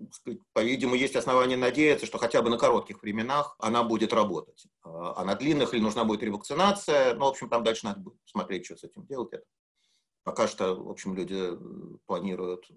по-видимому, 0.53 0.95
есть 0.95 1.15
основания 1.15 1.57
надеяться, 1.57 2.05
что 2.05 2.19
хотя 2.19 2.43
бы 2.43 2.49
на 2.49 2.57
коротких 2.57 3.01
временах 3.01 3.55
она 3.59 3.83
будет 3.83 4.13
работать. 4.13 4.67
А 4.83 5.23
на 5.25 5.35
длинных 5.35 5.73
или 5.73 5.81
нужна 5.81 6.03
будет 6.03 6.21
ревакцинация, 6.21 7.15
ну, 7.15 7.25
в 7.25 7.29
общем, 7.29 7.49
там 7.49 7.63
дальше 7.63 7.85
надо 7.85 8.01
будет 8.01 8.19
смотреть, 8.25 8.65
что 8.65 8.77
с 8.77 8.83
этим 8.83 9.05
делать. 9.07 9.33
Это. 9.33 9.45
Пока 10.23 10.47
что, 10.47 10.75
в 10.75 10.89
общем, 10.89 11.15
люди 11.15 11.51
планируют 12.05 12.67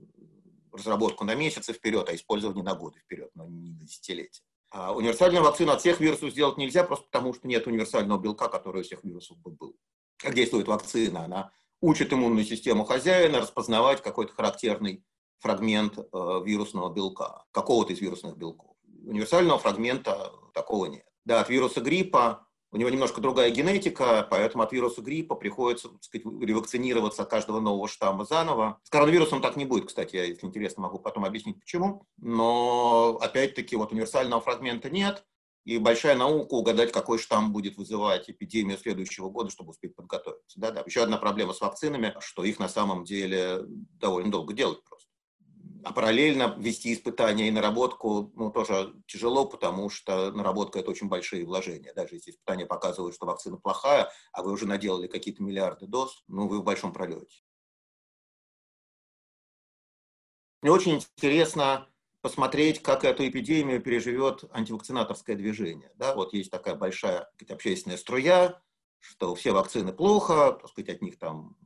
разработку 0.72 1.24
на 1.24 1.34
месяцы 1.34 1.72
вперед, 1.72 2.08
а 2.08 2.14
использование 2.14 2.64
на 2.64 2.74
годы 2.74 2.98
вперед, 3.00 3.30
но 3.34 3.46
не 3.46 3.72
на 3.72 3.84
десятилетия. 3.84 4.42
А 4.70 4.92
универсальную 4.94 5.42
вакцину 5.42 5.72
от 5.72 5.80
всех 5.80 6.00
вирусов 6.00 6.30
сделать 6.30 6.58
нельзя, 6.58 6.84
просто 6.84 7.06
потому 7.06 7.32
что 7.32 7.48
нет 7.48 7.66
универсального 7.66 8.18
белка, 8.18 8.48
который 8.48 8.82
у 8.82 8.84
всех 8.84 9.02
вирусов 9.02 9.38
бы 9.38 9.50
был. 9.50 9.76
Как 10.18 10.34
действует 10.34 10.68
вакцина? 10.68 11.24
Она 11.24 11.52
учит 11.80 12.12
иммунную 12.12 12.44
систему 12.44 12.84
хозяина 12.84 13.40
распознавать 13.40 14.02
какой-то 14.02 14.34
характерный 14.34 15.04
фрагмент 15.38 15.98
э, 15.98 16.02
вирусного 16.44 16.92
белка, 16.92 17.44
какого-то 17.52 17.92
из 17.92 18.00
вирусных 18.00 18.36
белков. 18.36 18.76
Универсального 19.04 19.58
фрагмента 19.58 20.32
такого 20.52 20.86
нет. 20.86 21.06
Да, 21.24 21.40
от 21.40 21.48
вируса 21.48 21.80
гриппа 21.80 22.47
у 22.70 22.76
него 22.76 22.90
немножко 22.90 23.20
другая 23.20 23.50
генетика, 23.50 24.26
поэтому 24.30 24.62
от 24.62 24.72
вируса 24.72 25.00
гриппа 25.00 25.34
приходится 25.34 25.88
так 25.88 26.02
сказать, 26.02 26.26
ревакцинироваться 26.26 27.22
от 27.22 27.30
каждого 27.30 27.60
нового 27.60 27.88
штамма 27.88 28.24
заново. 28.24 28.80
С 28.82 28.90
коронавирусом 28.90 29.40
так 29.40 29.56
не 29.56 29.64
будет, 29.64 29.86
кстати, 29.86 30.16
я, 30.16 30.24
если 30.24 30.46
интересно, 30.46 30.82
могу 30.82 30.98
потом 30.98 31.24
объяснить 31.24 31.60
почему. 31.60 32.06
Но, 32.18 33.18
опять-таки, 33.20 33.76
вот 33.76 33.92
универсального 33.92 34.40
фрагмента 34.40 34.90
нет, 34.90 35.24
и 35.68 35.76
большая 35.76 36.16
наука 36.16 36.54
угадать, 36.54 36.92
какой 36.92 37.18
штамм 37.18 37.52
будет 37.52 37.76
вызывать 37.76 38.30
эпидемию 38.30 38.78
следующего 38.78 39.28
года, 39.28 39.50
чтобы 39.50 39.70
успеть 39.70 39.94
подготовиться. 39.94 40.58
Да, 40.58 40.70
да. 40.70 40.82
Еще 40.86 41.02
одна 41.02 41.18
проблема 41.18 41.52
с 41.52 41.60
вакцинами, 41.60 42.14
что 42.20 42.42
их 42.42 42.58
на 42.58 42.70
самом 42.70 43.04
деле 43.04 43.60
довольно 43.66 44.30
долго 44.30 44.54
делать 44.54 44.82
просто. 44.84 44.97
А 45.84 45.92
параллельно 45.92 46.54
вести 46.58 46.92
испытания 46.92 47.48
и 47.48 47.50
наработку 47.50 48.32
ну, 48.34 48.50
тоже 48.50 48.94
тяжело, 49.06 49.46
потому 49.46 49.90
что 49.90 50.32
наработка– 50.32 50.78
это 50.80 50.90
очень 50.90 51.08
большие 51.08 51.44
вложения. 51.44 51.92
Даже 51.94 52.16
если 52.16 52.30
испытания 52.30 52.66
показывают, 52.66 53.14
что 53.14 53.26
вакцина 53.26 53.56
плохая, 53.56 54.10
а 54.32 54.42
вы 54.42 54.52
уже 54.52 54.66
наделали 54.66 55.06
какие-то 55.06 55.42
миллиарды 55.42 55.86
доз, 55.86 56.24
ну, 56.26 56.48
вы 56.48 56.60
в 56.60 56.64
большом 56.64 56.92
пролете. 56.92 57.42
Мне 60.62 60.72
очень 60.72 60.94
интересно 60.94 61.88
посмотреть, 62.20 62.82
как 62.82 63.04
эту 63.04 63.28
эпидемию 63.28 63.80
переживет 63.80 64.44
антивакцинаторское 64.50 65.36
движение. 65.36 65.92
Да, 65.94 66.14
вот 66.14 66.32
есть 66.32 66.50
такая 66.50 66.74
большая 66.74 67.30
сказать, 67.34 67.52
общественная 67.52 67.96
струя, 67.96 68.60
что 68.98 69.34
все 69.34 69.52
вакцины 69.52 69.92
плохо, 69.92 70.58
так 70.60 70.70
сказать, 70.70 70.96
от 70.96 71.02
них 71.02 71.18
там 71.18 71.56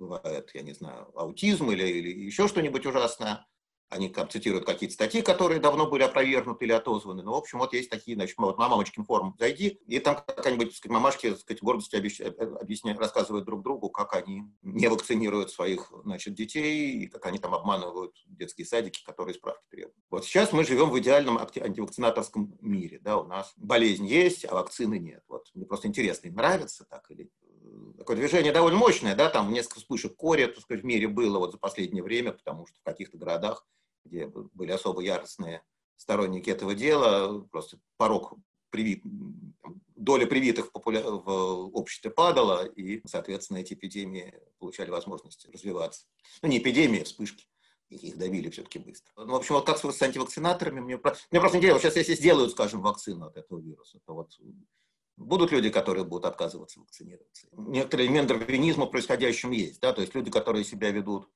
бывает, 0.00 0.50
я 0.54 0.62
не 0.62 0.72
знаю, 0.72 1.10
аутизм 1.14 1.70
или, 1.70 1.86
или 1.86 2.24
еще 2.24 2.48
что-нибудь 2.48 2.86
ужасное. 2.86 3.46
Они 3.90 4.08
там 4.08 4.30
цитируют 4.30 4.66
какие-то 4.66 4.94
статьи, 4.94 5.20
которые 5.20 5.58
давно 5.58 5.90
были 5.90 6.04
опровергнуты 6.04 6.64
или 6.64 6.70
отозваны. 6.70 7.24
Ну, 7.24 7.32
в 7.32 7.34
общем, 7.34 7.58
вот 7.58 7.72
есть 7.72 7.90
такие, 7.90 8.14
значит, 8.14 8.38
вот 8.38 8.56
на 8.56 8.68
мамочкин 8.68 9.04
форум 9.04 9.34
зайди, 9.36 9.80
и 9.84 9.98
там 9.98 10.14
какая-нибудь, 10.14 10.68
так 10.68 10.76
сказать, 10.76 10.92
мамашки, 10.92 11.30
так 11.30 11.40
сказать, 11.40 11.60
гордостью 11.60 11.98
объясняют, 11.98 13.00
рассказывают 13.00 13.46
друг 13.46 13.64
другу, 13.64 13.90
как 13.90 14.14
они 14.14 14.44
не 14.62 14.86
вакцинируют 14.86 15.50
своих, 15.50 15.92
значит, 16.04 16.34
детей, 16.34 17.00
и 17.00 17.06
как 17.08 17.26
они 17.26 17.38
там 17.38 17.52
обманывают 17.52 18.14
детские 18.26 18.64
садики, 18.64 19.02
которые 19.04 19.34
справки 19.34 19.64
требуют. 19.68 19.96
Вот 20.08 20.24
сейчас 20.24 20.52
мы 20.52 20.62
живем 20.62 20.90
в 20.90 20.98
идеальном 21.00 21.38
антивакцинаторском 21.38 22.56
мире, 22.60 23.00
да, 23.00 23.18
у 23.18 23.26
нас 23.26 23.52
болезнь 23.56 24.06
есть, 24.06 24.44
а 24.44 24.54
вакцины 24.54 25.00
нет. 25.00 25.24
Вот 25.26 25.50
мне 25.54 25.66
просто 25.66 25.88
интересно, 25.88 26.30
нравится 26.30 26.84
так 26.88 27.10
или 27.10 27.28
такое 27.98 28.16
движение 28.16 28.52
довольно 28.52 28.78
мощное, 28.78 29.14
да, 29.14 29.30
там 29.30 29.52
несколько 29.52 29.80
вспышек 29.80 30.16
кори, 30.16 30.46
так 30.46 30.60
сказать, 30.60 30.82
в 30.82 30.86
мире 30.86 31.08
было 31.08 31.38
вот 31.38 31.52
за 31.52 31.58
последнее 31.58 32.02
время, 32.02 32.32
потому 32.32 32.66
что 32.66 32.78
в 32.78 32.82
каких-то 32.82 33.18
городах, 33.18 33.66
где 34.04 34.26
были 34.26 34.72
особо 34.72 35.02
яростные 35.02 35.62
сторонники 35.96 36.50
этого 36.50 36.74
дела, 36.74 37.40
просто 37.50 37.78
порог 37.96 38.34
привит, 38.70 39.02
доля 39.96 40.26
привитых 40.26 40.72
популя... 40.72 41.02
в 41.02 41.76
обществе 41.76 42.10
падала, 42.10 42.64
и, 42.64 43.06
соответственно, 43.06 43.58
эти 43.58 43.74
эпидемии 43.74 44.34
получали 44.58 44.90
возможность 44.90 45.48
развиваться. 45.52 46.06
Ну, 46.42 46.48
не 46.48 46.58
эпидемии, 46.58 47.00
а 47.00 47.04
вспышки. 47.04 47.46
Их 47.90 48.16
давили 48.16 48.48
все-таки 48.50 48.78
быстро. 48.78 49.12
Ну, 49.16 49.32
в 49.32 49.34
общем, 49.34 49.56
вот 49.56 49.66
как 49.66 49.78
с 49.78 50.02
антивакцинаторами, 50.02 50.78
мне, 50.78 50.96
мне 50.96 51.40
просто 51.40 51.58
интересно, 51.58 51.80
сейчас 51.80 51.96
если 51.96 52.14
сделают, 52.14 52.52
скажем, 52.52 52.82
вакцину 52.82 53.26
от 53.26 53.36
этого 53.36 53.58
вируса, 53.58 53.98
то 54.06 54.14
вот 54.14 54.38
Будут 55.20 55.52
люди, 55.52 55.68
которые 55.68 56.04
будут 56.04 56.24
отказываться 56.24 56.80
вакцинироваться. 56.80 57.46
Некоторый 57.52 58.06
элемент 58.06 58.28
дарвинизма 58.28 58.86
в 58.86 58.90
происходящем 58.90 59.50
есть. 59.50 59.80
Да? 59.80 59.92
То 59.92 60.00
есть 60.00 60.14
люди, 60.14 60.30
которые 60.30 60.64
себя 60.64 60.90
ведут 60.90 61.28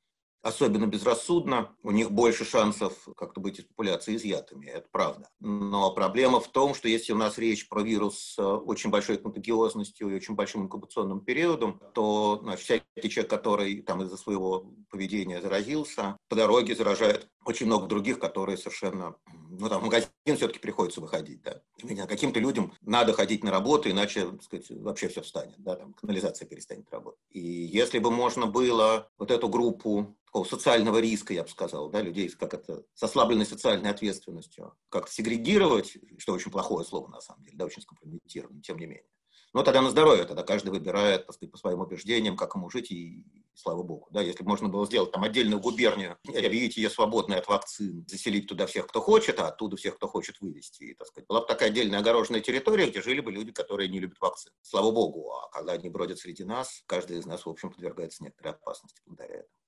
особенно 0.45 0.87
безрассудно, 0.87 1.75
у 1.83 1.91
них 1.91 2.11
больше 2.11 2.45
шансов 2.45 3.09
как-то 3.17 3.41
быть 3.41 3.59
из 3.59 3.65
популяции 3.65 4.15
изъятыми, 4.15 4.67
это 4.67 4.87
правда. 4.93 5.31
Но 5.41 5.91
проблема 5.93 6.39
в 6.39 6.49
том, 6.49 6.75
что 6.75 6.87
если 6.87 7.15
у 7.15 7.17
нас 7.17 7.39
речь 7.39 7.67
про 7.67 7.81
вирус 7.83 8.19
с 8.19 8.39
очень 8.39 8.91
большой 8.91 9.17
контагиозностью 9.17 10.11
и 10.11 10.15
очень 10.15 10.35
большим 10.35 10.65
инкубационным 10.65 11.21
периодом, 11.21 11.81
то 11.95 12.41
значит, 12.43 12.65
всякий 12.65 13.09
человек, 13.09 13.31
который 13.31 13.81
там 13.81 14.03
из-за 14.03 14.19
своего 14.19 14.71
поведения 14.91 15.41
заразился, 15.41 16.19
по 16.29 16.37
дороге 16.37 16.77
заражает 16.77 17.27
очень 17.47 17.67
много 17.67 17.87
других, 17.87 18.19
которые 18.19 18.59
совершенно... 18.59 19.17
Ну, 19.59 19.69
там 19.69 19.81
в 19.81 19.85
магазин 19.85 20.09
все-таки 20.25 20.59
приходится 20.59 21.01
выходить, 21.01 21.43
да. 21.43 21.61
Каким-то 22.07 22.41
людям 22.41 22.73
надо 22.83 23.13
ходить 23.13 23.45
на 23.45 23.51
работу, 23.51 23.91
иначе, 23.91 24.31
так 24.31 24.43
сказать, 24.43 24.71
вообще 24.71 25.09
все 25.09 25.23
встанет, 25.23 25.55
да, 25.59 25.77
там 25.77 25.95
канализация 25.95 26.47
перестанет 26.47 26.91
работать. 26.91 27.21
И 27.31 27.41
если 27.41 27.99
бы 27.99 28.11
можно 28.11 28.47
было 28.47 29.09
вот 29.19 29.31
эту 29.31 29.49
группу 29.49 30.17
такого 30.25 30.45
социального 30.45 30.99
риска, 30.99 31.33
я 31.33 31.45
бы 31.45 31.49
сказал, 31.49 31.91
да, 31.91 32.03
людей 32.03 32.29
как 32.31 32.55
это, 32.55 32.85
с 32.95 33.03
ослабленной 33.03 33.47
социальной 33.47 33.91
ответственностью, 33.91 34.75
как-то 34.89 35.13
сегрегировать, 35.13 35.97
что 36.19 36.33
очень 36.33 36.51
плохое 36.51 36.85
слово 36.85 37.09
на 37.09 37.21
самом 37.21 37.45
деле, 37.45 37.57
да, 37.57 37.67
очень 37.67 37.83
скомпрометированное, 37.83 38.63
тем 38.63 38.79
не 38.79 38.87
менее. 38.87 39.07
Но 39.55 39.63
тогда 39.63 39.83
на 39.83 39.91
здоровье, 39.91 40.25
тогда 40.25 40.43
каждый 40.43 40.71
выбирает, 40.71 41.27
так 41.27 41.37
сказать, 41.37 41.53
по 41.53 41.59
своим 41.59 41.81
убеждениям, 41.81 42.37
как 42.37 42.57
ему 42.57 42.69
жить, 42.69 42.91
и, 42.91 43.21
и 43.21 43.45
слава 43.55 43.85
богу. 43.85 44.09
Да, 44.11 44.21
если 44.21 44.43
бы 44.43 44.49
можно 44.49 44.69
было 44.69 44.85
сделать 44.85 45.13
там 45.13 45.23
отдельную 45.23 45.61
губернию, 45.61 46.19
объявить 46.27 46.77
ее 46.77 46.91
свободной 46.91 47.39
от 47.39 47.47
вакцин, 47.47 48.05
заселить 48.09 48.49
туда 48.49 48.67
всех, 48.67 48.89
кто 48.89 49.01
хочет, 49.01 49.39
а 49.39 49.49
оттуда 49.49 49.77
всех, 49.77 49.95
кто 49.95 50.09
хочет 50.09 50.41
вывести. 50.41 50.83
И, 50.83 50.95
так 50.95 51.07
сказать, 51.07 51.29
была 51.29 51.41
бы 51.41 51.47
такая 51.47 51.71
отдельная 51.71 52.01
огороженная 52.01 52.41
территория, 52.41 52.91
где 52.91 53.01
жили 53.01 53.21
бы 53.21 53.31
люди, 53.31 53.53
которые 53.53 53.89
не 53.89 54.01
любят 54.01 54.21
вакцин. 54.21 54.53
Слава 54.61 54.91
богу. 54.91 55.33
А 55.33 55.49
когда 55.51 55.75
они 55.75 55.89
бродят 55.89 56.19
среди 56.19 56.43
нас, 56.43 56.83
каждый 56.87 57.19
из 57.19 57.25
нас, 57.25 57.47
в 57.47 57.49
общем, 57.49 57.71
подвергается 57.71 58.25
некоторой 58.25 58.55
опасности 58.55 59.01
благодаря 59.07 59.35
этому. 59.35 59.64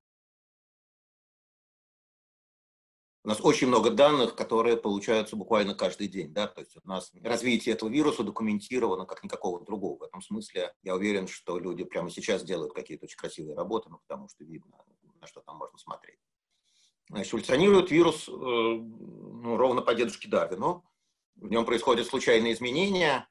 У 3.26 3.28
нас 3.28 3.40
очень 3.42 3.66
много 3.66 3.90
данных, 3.90 4.36
которые 4.36 4.76
получаются 4.76 5.34
буквально 5.34 5.74
каждый 5.74 6.06
день. 6.06 6.32
Да? 6.32 6.46
То 6.46 6.60
есть 6.60 6.76
у 6.80 6.88
нас 6.88 7.10
развитие 7.24 7.74
этого 7.74 7.88
вируса 7.88 8.22
документировано 8.22 9.04
как 9.04 9.24
никакого 9.24 9.64
другого. 9.64 9.98
В 9.98 10.02
этом 10.04 10.22
смысле 10.22 10.72
я 10.84 10.94
уверен, 10.94 11.26
что 11.26 11.58
люди 11.58 11.82
прямо 11.82 12.08
сейчас 12.08 12.44
делают 12.44 12.72
какие-то 12.72 13.06
очень 13.06 13.18
красивые 13.18 13.56
работы, 13.56 13.88
ну, 13.90 13.98
потому 14.06 14.28
что 14.28 14.44
видно, 14.44 14.76
на 15.20 15.26
что 15.26 15.40
там 15.40 15.56
можно 15.56 15.76
смотреть. 15.76 16.20
Значит, 17.08 17.32
эволюционирует 17.32 17.90
вирус 17.90 18.28
э, 18.28 18.32
ну, 18.32 19.56
ровно 19.56 19.82
по 19.82 19.92
дедушке 19.92 20.28
Дарвину. 20.28 20.84
В 21.34 21.48
нем 21.50 21.64
происходят 21.64 22.06
случайные 22.06 22.52
изменения, 22.52 23.28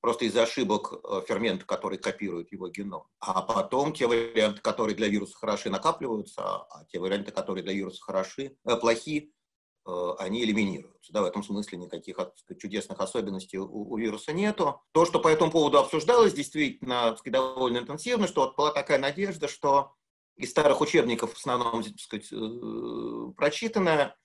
просто 0.00 0.24
из-за 0.24 0.42
ошибок 0.42 0.92
э, 0.92 1.22
фермента, 1.26 1.66
который 1.66 1.98
копирует 1.98 2.52
его 2.52 2.68
геном. 2.68 3.04
А 3.20 3.42
потом 3.42 3.92
те 3.92 4.06
варианты, 4.06 4.60
которые 4.60 4.96
для 4.96 5.08
вируса 5.08 5.34
хороши, 5.36 5.70
накапливаются, 5.70 6.42
а 6.42 6.84
те 6.88 6.98
варианты, 6.98 7.32
которые 7.32 7.62
для 7.62 7.72
вируса 7.72 8.02
хороши, 8.02 8.56
э, 8.64 8.76
плохи, 8.76 9.32
э, 9.86 10.10
они 10.18 10.42
элиминируются. 10.44 11.12
Да, 11.12 11.22
в 11.22 11.26
этом 11.26 11.42
смысле 11.42 11.78
никаких 11.78 12.16
сказать, 12.36 12.60
чудесных 12.60 13.00
особенностей 13.00 13.58
у, 13.58 13.66
у 13.66 13.96
вируса 13.98 14.32
нету. 14.32 14.80
То, 14.92 15.04
что 15.04 15.20
по 15.20 15.28
этому 15.28 15.50
поводу 15.50 15.78
обсуждалось 15.78 16.32
действительно 16.32 17.16
сказать, 17.16 17.32
довольно 17.32 17.78
интенсивно, 17.78 18.26
что 18.26 18.42
вот 18.42 18.56
была 18.56 18.72
такая 18.72 18.98
надежда, 18.98 19.48
что 19.48 19.94
из 20.36 20.50
старых 20.50 20.80
учебников 20.80 21.34
в 21.34 21.36
основном 21.36 21.84
сказать, 21.98 22.32
прочитанная, 23.36 24.16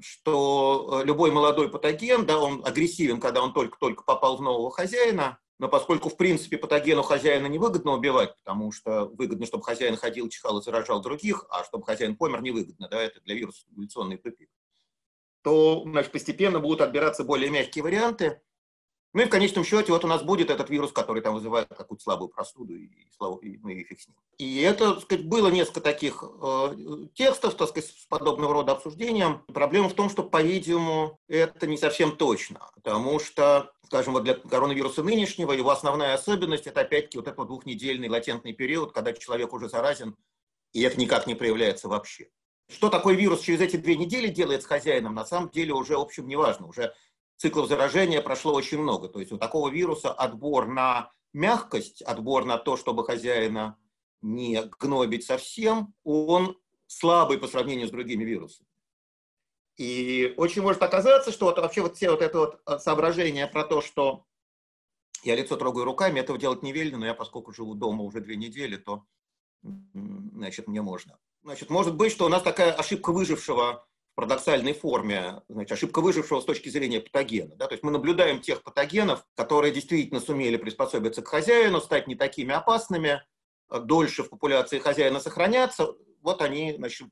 что 0.00 1.00
э, 1.00 1.06
любой 1.06 1.30
молодой 1.30 1.70
патоген, 1.70 2.26
да, 2.26 2.38
он 2.38 2.62
агрессивен, 2.64 3.20
когда 3.20 3.42
он 3.42 3.52
только-только 3.52 4.02
попал 4.04 4.36
в 4.36 4.42
нового 4.42 4.70
хозяина, 4.70 5.38
но 5.58 5.68
поскольку, 5.68 6.10
в 6.10 6.16
принципе, 6.16 6.58
патогену 6.58 7.02
хозяина 7.02 7.46
невыгодно 7.46 7.92
убивать, 7.92 8.36
потому 8.36 8.72
что 8.72 9.06
выгодно, 9.06 9.46
чтобы 9.46 9.64
хозяин 9.64 9.96
ходил, 9.96 10.28
чихал 10.28 10.58
и 10.58 10.62
заражал 10.62 11.00
других, 11.00 11.46
а 11.48 11.64
чтобы 11.64 11.84
хозяин 11.84 12.16
помер, 12.16 12.42
невыгодно, 12.42 12.88
да, 12.88 13.02
это 13.02 13.20
для 13.22 13.34
вируса 13.34 13.66
эволюционный 13.72 14.18
тупик, 14.18 14.50
то 15.42 15.82
значит, 15.86 16.12
постепенно 16.12 16.60
будут 16.60 16.82
отбираться 16.82 17.24
более 17.24 17.50
мягкие 17.50 17.84
варианты, 17.84 18.42
ну 19.16 19.22
и 19.22 19.24
в 19.24 19.30
конечном 19.30 19.64
счете 19.64 19.92
вот 19.92 20.04
у 20.04 20.08
нас 20.08 20.22
будет 20.22 20.50
этот 20.50 20.68
вирус, 20.68 20.92
который 20.92 21.22
там 21.22 21.32
вызывает 21.32 21.68
какую-то 21.68 22.04
слабую 22.04 22.28
простуду 22.28 22.74
и, 22.74 22.84
и, 22.84 23.58
ну, 23.62 23.68
и 23.70 23.82
фиг 23.82 23.98
с 23.98 24.08
ним. 24.08 24.16
И 24.36 24.60
это, 24.60 24.92
так 24.92 25.04
сказать, 25.04 25.26
было 25.26 25.48
несколько 25.48 25.80
таких 25.80 26.22
э, 26.22 26.76
текстов, 27.14 27.54
так 27.54 27.70
сказать, 27.70 27.88
с 27.88 28.04
подобного 28.10 28.52
рода 28.52 28.72
обсуждением. 28.72 29.42
Проблема 29.46 29.88
в 29.88 29.94
том, 29.94 30.10
что, 30.10 30.22
по-видимому, 30.22 31.18
это 31.28 31.66
не 31.66 31.78
совсем 31.78 32.14
точно, 32.14 32.68
потому 32.74 33.18
что, 33.18 33.72
скажем, 33.86 34.12
вот 34.12 34.24
для 34.24 34.34
коронавируса 34.34 35.02
нынешнего 35.02 35.52
его 35.52 35.70
основная 35.70 36.12
особенность– 36.12 36.66
это 36.66 36.82
опять-таки 36.82 37.16
вот 37.16 37.26
этот 37.26 37.46
двухнедельный 37.46 38.10
латентный 38.10 38.52
период, 38.52 38.92
когда 38.92 39.14
человек 39.14 39.54
уже 39.54 39.70
заразен, 39.70 40.14
и 40.74 40.82
это 40.82 41.00
никак 41.00 41.26
не 41.26 41.34
проявляется 41.34 41.88
вообще. 41.88 42.28
Что 42.68 42.90
такой 42.90 43.14
вирус 43.14 43.40
через 43.40 43.60
эти 43.60 43.76
две 43.76 43.96
недели 43.96 44.28
делает 44.28 44.62
с 44.62 44.66
хозяином, 44.66 45.14
на 45.14 45.24
самом 45.24 45.48
деле 45.48 45.72
уже, 45.72 45.96
в 45.96 46.00
общем, 46.00 46.26
не 46.26 46.36
важно. 46.36 46.66
Уже 46.66 46.92
циклов 47.36 47.68
заражения 47.68 48.20
прошло 48.20 48.52
очень 48.54 48.78
много. 48.78 49.08
То 49.08 49.20
есть 49.20 49.32
у 49.32 49.38
такого 49.38 49.68
вируса 49.68 50.12
отбор 50.12 50.66
на 50.66 51.12
мягкость, 51.32 52.02
отбор 52.02 52.44
на 52.44 52.58
то, 52.58 52.76
чтобы 52.76 53.04
хозяина 53.04 53.78
не 54.22 54.62
гнобить 54.80 55.24
совсем, 55.24 55.94
он 56.04 56.58
слабый 56.86 57.38
по 57.38 57.46
сравнению 57.46 57.88
с 57.88 57.90
другими 57.90 58.24
вирусами. 58.24 58.68
И 59.76 60.32
очень 60.38 60.62
может 60.62 60.82
оказаться, 60.82 61.30
что 61.30 61.46
вот 61.46 61.58
вообще 61.58 61.82
вот 61.82 61.96
все 61.96 62.10
вот 62.10 62.22
это 62.22 62.38
вот 62.38 62.60
э, 62.66 62.78
соображение 62.78 63.46
про 63.46 63.64
то, 63.64 63.82
что 63.82 64.24
я 65.22 65.34
лицо 65.34 65.56
трогаю 65.56 65.84
руками, 65.84 66.20
этого 66.20 66.38
делать 66.38 66.62
не 66.62 66.72
велено, 66.72 66.98
но 66.98 67.06
я, 67.06 67.14
поскольку 67.14 67.52
живу 67.52 67.74
дома 67.74 68.02
уже 68.04 68.20
две 68.20 68.36
недели, 68.36 68.76
то, 68.76 69.04
значит, 69.92 70.66
мне 70.68 70.80
можно. 70.80 71.18
Значит, 71.42 71.68
может 71.68 71.94
быть, 71.94 72.12
что 72.12 72.26
у 72.26 72.28
нас 72.28 72.42
такая 72.42 72.72
ошибка 72.72 73.12
выжившего 73.12 73.86
парадоксальной 74.16 74.72
форме, 74.72 75.42
значит, 75.48 75.72
ошибка 75.72 76.00
выжившего 76.00 76.40
с 76.40 76.44
точки 76.44 76.70
зрения 76.70 77.00
патогена. 77.00 77.54
Да? 77.54 77.66
То 77.66 77.74
есть 77.74 77.84
мы 77.84 77.92
наблюдаем 77.92 78.40
тех 78.40 78.62
патогенов, 78.62 79.24
которые 79.36 79.72
действительно 79.72 80.20
сумели 80.20 80.56
приспособиться 80.56 81.22
к 81.22 81.28
хозяину, 81.28 81.80
стать 81.80 82.08
не 82.08 82.16
такими 82.16 82.54
опасными, 82.54 83.22
а 83.68 83.78
дольше 83.78 84.24
в 84.24 84.30
популяции 84.30 84.78
хозяина 84.78 85.20
сохраняться. 85.20 85.94
Вот 86.22 86.40
они 86.40 86.74
значит, 86.78 87.08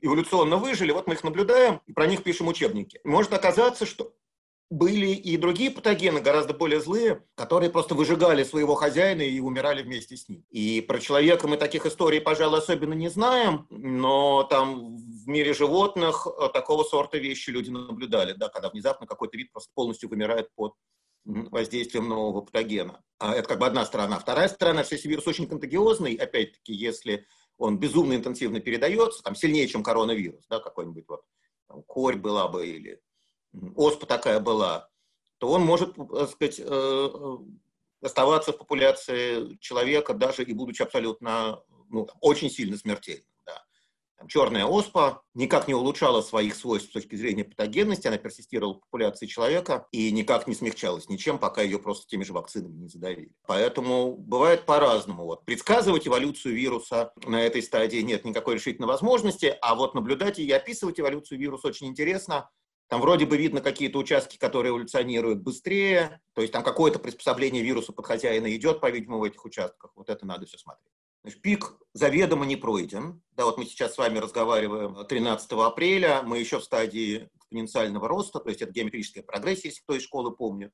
эволюционно 0.00 0.56
выжили, 0.56 0.92
вот 0.92 1.06
мы 1.06 1.14
их 1.14 1.22
наблюдаем 1.22 1.82
и 1.86 1.92
про 1.92 2.06
них 2.06 2.22
пишем 2.22 2.48
учебники. 2.48 3.00
Может 3.04 3.34
оказаться, 3.34 3.84
что 3.84 4.14
были 4.70 5.08
и 5.08 5.36
другие 5.36 5.72
патогены, 5.72 6.20
гораздо 6.20 6.54
более 6.54 6.80
злые, 6.80 7.24
которые 7.34 7.70
просто 7.70 7.96
выжигали 7.96 8.44
своего 8.44 8.76
хозяина 8.76 9.22
и 9.22 9.40
умирали 9.40 9.82
вместе 9.82 10.16
с 10.16 10.28
ним. 10.28 10.44
И 10.50 10.80
про 10.80 11.00
человека 11.00 11.48
мы 11.48 11.56
таких 11.56 11.86
историй, 11.86 12.20
пожалуй, 12.20 12.60
особенно 12.60 12.94
не 12.94 13.08
знаем, 13.08 13.66
но 13.70 14.44
там 14.44 14.96
в 14.96 15.26
мире 15.28 15.54
животных 15.54 16.26
э, 16.26 16.48
такого 16.52 16.84
сорта 16.84 17.18
вещи 17.18 17.50
люди 17.50 17.68
наблюдали, 17.68 18.32
да, 18.32 18.48
когда 18.48 18.70
внезапно 18.70 19.08
какой-то 19.08 19.36
вид 19.36 19.50
просто 19.50 19.70
полностью 19.74 20.08
вымирает 20.08 20.54
под 20.54 20.74
воздействием 21.24 22.08
нового 22.08 22.40
патогена. 22.40 23.02
А 23.18 23.34
это 23.34 23.48
как 23.48 23.58
бы 23.58 23.66
одна 23.66 23.84
сторона. 23.84 24.20
Вторая 24.20 24.48
сторона, 24.48 24.84
что 24.84 24.94
если 24.94 25.08
вирус 25.08 25.26
очень 25.26 25.48
контагиозный, 25.48 26.14
опять-таки, 26.14 26.72
если 26.72 27.26
он 27.58 27.78
безумно 27.78 28.14
интенсивно 28.14 28.60
передается, 28.60 29.22
там 29.22 29.34
сильнее, 29.34 29.66
чем 29.66 29.82
коронавирус, 29.82 30.46
да, 30.48 30.60
какой-нибудь 30.60 31.04
вот 31.08 31.22
там, 31.68 31.82
корь 31.82 32.16
была 32.16 32.48
бы 32.48 32.66
или 32.66 33.00
оспа 33.76 34.06
такая 34.06 34.40
была, 34.40 34.88
то 35.38 35.48
он 35.48 35.62
может, 35.62 35.94
так 35.94 36.30
сказать, 36.30 36.60
э, 36.60 36.64
э, 36.64 37.36
оставаться 38.02 38.52
в 38.52 38.58
популяции 38.58 39.56
человека, 39.60 40.14
даже 40.14 40.44
и 40.44 40.52
будучи 40.52 40.82
абсолютно, 40.82 41.62
ну, 41.88 42.08
очень 42.20 42.50
сильно 42.50 42.76
смертельным. 42.76 43.24
Да. 43.46 43.64
Там, 44.18 44.28
черная 44.28 44.66
оспа 44.66 45.22
никак 45.32 45.66
не 45.66 45.74
улучшала 45.74 46.20
своих 46.20 46.54
свойств 46.54 46.90
с 46.90 46.92
точки 46.92 47.16
зрения 47.16 47.44
патогенности, 47.44 48.06
она 48.06 48.18
персистировала 48.18 48.74
в 48.74 48.80
популяции 48.80 49.26
человека 49.26 49.88
и 49.92 50.10
никак 50.12 50.46
не 50.46 50.54
смягчалась 50.54 51.08
ничем, 51.08 51.38
пока 51.38 51.62
ее 51.62 51.78
просто 51.78 52.06
теми 52.06 52.24
же 52.24 52.34
вакцинами 52.34 52.74
не 52.74 52.88
задавили. 52.88 53.32
Поэтому 53.46 54.16
бывает 54.16 54.66
по-разному. 54.66 55.24
Вот. 55.24 55.46
Предсказывать 55.46 56.06
эволюцию 56.06 56.54
вируса 56.54 57.12
на 57.24 57.42
этой 57.42 57.62
стадии 57.62 57.98
нет 58.02 58.26
никакой 58.26 58.56
решительной 58.56 58.88
возможности, 58.88 59.56
а 59.62 59.74
вот 59.74 59.94
наблюдать 59.94 60.38
и 60.38 60.50
описывать 60.50 61.00
эволюцию 61.00 61.38
вируса 61.38 61.68
очень 61.68 61.86
интересно, 61.86 62.50
там 62.90 63.00
вроде 63.00 63.24
бы 63.24 63.36
видно 63.36 63.60
какие-то 63.60 64.00
участки, 64.00 64.36
которые 64.36 64.70
эволюционируют 64.70 65.42
быстрее, 65.42 66.20
то 66.34 66.42
есть 66.42 66.52
там 66.52 66.64
какое-то 66.64 66.98
приспособление 66.98 67.62
вируса 67.62 67.92
под 67.92 68.04
хозяина 68.04 68.54
идет, 68.56 68.80
по-видимому, 68.80 69.20
в 69.20 69.24
этих 69.24 69.44
участках. 69.44 69.92
Вот 69.94 70.10
это 70.10 70.26
надо 70.26 70.46
все 70.46 70.58
смотреть. 70.58 70.92
Значит, 71.22 71.40
пик 71.40 71.76
заведомо 71.92 72.44
не 72.46 72.56
пройден. 72.56 73.22
Да, 73.36 73.44
вот 73.44 73.58
мы 73.58 73.64
сейчас 73.64 73.94
с 73.94 73.98
вами 73.98 74.18
разговариваем 74.18 75.06
13 75.06 75.52
апреля, 75.52 76.22
мы 76.22 76.38
еще 76.38 76.58
в 76.58 76.64
стадии 76.64 77.30
экспоненциального 77.36 78.08
роста, 78.08 78.40
то 78.40 78.48
есть 78.48 78.60
это 78.60 78.72
геометрическая 78.72 79.22
прогрессия, 79.22 79.68
если 79.68 79.82
кто 79.82 79.94
из 79.94 80.02
школы 80.02 80.34
помнит. 80.34 80.72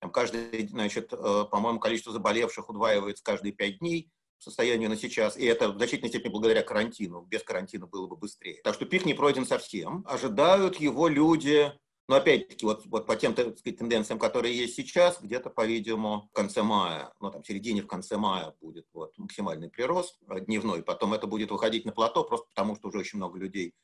Там 0.00 0.10
каждый, 0.10 0.66
значит, 0.66 1.12
э, 1.12 1.44
по-моему, 1.48 1.78
количество 1.78 2.12
заболевших 2.12 2.70
удваивается 2.70 3.22
каждые 3.22 3.52
пять 3.52 3.78
дней 3.78 4.10
состоянию 4.42 4.90
на 4.90 4.96
сейчас, 4.96 5.36
и 5.36 5.44
это 5.44 5.68
в 5.68 5.76
значительной 5.76 6.08
степени 6.08 6.30
благодаря 6.30 6.62
карантину. 6.62 7.22
Без 7.22 7.42
карантина 7.42 7.86
было 7.86 8.06
бы 8.06 8.16
быстрее. 8.16 8.60
Так 8.64 8.74
что 8.74 8.86
пик 8.86 9.06
не 9.06 9.14
пройден 9.14 9.46
совсем. 9.46 10.04
Ожидают 10.06 10.76
его 10.76 11.08
люди, 11.08 11.72
но 12.08 12.16
опять-таки 12.16 12.66
вот, 12.66 12.84
вот 12.86 13.06
по 13.06 13.16
тем 13.16 13.34
так 13.34 13.56
сказать, 13.58 13.78
тенденциям, 13.78 14.18
которые 14.18 14.56
есть 14.56 14.74
сейчас, 14.74 15.20
где-то, 15.20 15.50
по-видимому, 15.50 16.28
в 16.30 16.34
конце 16.34 16.62
мая, 16.62 17.12
ну 17.20 17.30
там 17.30 17.42
в 17.42 17.46
середине, 17.46 17.82
в 17.82 17.86
конце 17.86 18.16
мая 18.16 18.54
будет 18.60 18.86
вот, 18.92 19.16
максимальный 19.16 19.70
прирост 19.70 20.18
дневной. 20.46 20.82
Потом 20.82 21.14
это 21.14 21.26
будет 21.26 21.50
выходить 21.50 21.84
на 21.84 21.92
плато, 21.92 22.24
просто 22.24 22.46
потому 22.48 22.76
что 22.76 22.88
уже 22.88 22.98
очень 22.98 23.18
много 23.18 23.38
людей 23.38 23.74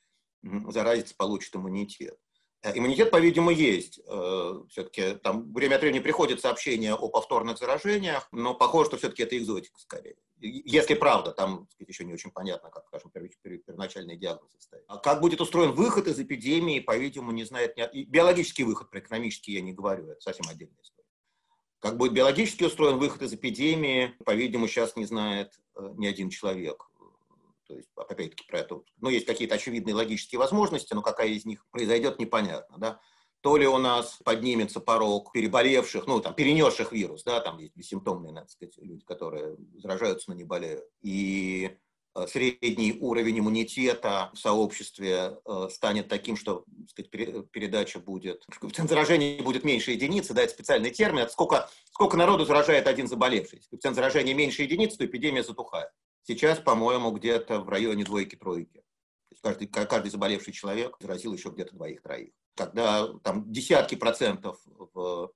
заразится, 0.43 1.15
получит 1.17 1.55
иммунитет. 1.55 2.19
Э, 2.63 2.77
иммунитет, 2.77 3.11
по-видимому, 3.11 3.51
есть. 3.51 4.01
Э, 4.07 4.63
все-таки 4.71 5.15
там 5.23 5.53
время 5.53 5.77
от 5.77 5.83
времени 5.83 6.01
приходят 6.01 6.41
сообщения 6.41 6.95
о 6.95 7.09
повторных 7.09 7.59
заражениях, 7.59 8.29
но 8.33 8.55
похоже, 8.55 8.89
что 8.89 8.97
все-таки 8.97 9.23
это 9.23 9.39
экзотика 9.39 9.79
скорее. 9.79 10.17
Если 10.41 10.95
правда, 10.95 11.33
там 11.33 11.69
сказать, 11.71 11.89
еще 11.89 12.05
не 12.05 12.13
очень 12.13 12.31
понятно, 12.31 12.71
как, 12.71 12.87
скажем, 12.87 13.11
первоначальные 13.11 14.17
диагнозы 14.17 14.61
ставить. 14.61 14.85
А 14.89 14.99
как 14.99 15.21
будет 15.21 15.41
устроен 15.41 15.73
выход 15.73 16.07
из 16.09 16.19
эпидемии, 16.19 16.81
по-видимому, 16.81 17.33
не 17.33 17.45
знает 17.45 17.77
ни... 17.77 18.05
Биологический 18.05 18.65
выход, 18.65 18.91
про 18.91 19.01
экономический 19.01 19.53
я 19.53 19.61
не 19.61 19.73
говорю, 19.73 20.09
это 20.09 20.21
совсем 20.21 20.47
отдельная 20.49 20.83
история. 20.83 21.07
Как 21.81 21.97
будет 21.97 22.13
биологически 22.13 22.65
устроен 22.65 22.99
выход 22.99 23.23
из 23.23 23.33
эпидемии, 23.33 24.17
по-видимому, 24.25 24.67
сейчас 24.67 24.97
не 24.97 25.05
знает 25.05 25.61
э, 25.77 25.93
ни 25.97 26.07
один 26.07 26.29
человек. 26.29 26.88
То 27.69 27.77
есть, 27.77 27.89
опять-таки, 27.95 28.47
про 28.49 28.61
это, 28.61 28.81
ну, 28.99 29.11
есть 29.11 29.27
какие-то 29.27 29.57
очевидные 29.57 29.95
логические 29.95 30.39
возможности, 30.39 30.95
но 30.95 31.03
какая 31.03 31.29
из 31.29 31.45
них 31.45 31.67
произойдет, 31.71 32.19
непонятно, 32.19 32.79
да. 32.79 33.01
То 33.41 33.57
ли 33.57 33.69
у 33.69 33.77
нас 33.77 34.19
поднимется 34.25 34.81
порог 34.81 35.31
переболевших, 35.33 36.07
ну, 36.07 36.21
там, 36.21 36.35
перенесших 36.35 36.93
вирус, 36.93 37.23
да, 37.25 37.41
там 37.41 37.59
есть 37.59 37.77
бессимптомные, 37.77 38.33
надо 38.33 38.49
сказать, 38.49 38.75
люди, 38.79 39.05
которые 39.05 39.57
заражаются, 39.77 40.31
но 40.31 40.35
не 40.35 40.45
болеют. 40.45 40.85
И 41.03 41.77
э, 42.17 42.27
средний 42.27 42.97
уровень 42.99 43.39
иммунитета 43.39 44.31
в 44.33 44.39
сообществе 44.39 45.39
э, 45.45 45.69
станет 45.71 46.09
таким, 46.09 46.37
что 46.37 46.65
сказать, 46.89 47.11
передача 47.11 48.01
будет, 48.01 48.45
заражения 48.77 49.43
будет 49.43 49.63
меньше 49.63 49.93
единицы, 49.93 50.33
да, 50.33 50.43
это 50.43 50.55
специальный 50.55 50.91
термин, 50.91 51.21
это 51.21 51.33
сколько, 51.33 51.69
сколько 51.93 52.17
народу 52.17 52.47
заражает 52.47 52.89
один 52.89 53.07
заbolевший. 53.07 53.59
Если 53.59 53.69
коэффициент 53.69 53.95
заражения 53.95 54.35
меньше 54.35 54.63
единицы, 54.63 54.97
то 54.97 55.05
эпидемия 55.05 55.45
затухает. 55.45 55.91
Сейчас, 56.23 56.59
по-моему, 56.59 57.11
где-то 57.11 57.61
в 57.61 57.69
районе 57.69 58.05
двойки-тройки. 58.05 58.83
Каждый, 59.43 59.67
каждый 59.69 60.11
заболевший 60.11 60.53
человек 60.53 60.97
заразил 61.01 61.33
еще 61.33 61.51
где-то 61.51 61.75
двоих-троих. 61.75 62.33
Когда 62.57 63.09
там 63.23 63.51
десятки 63.51 63.95
процентов 63.95 64.61
в 64.67 65.31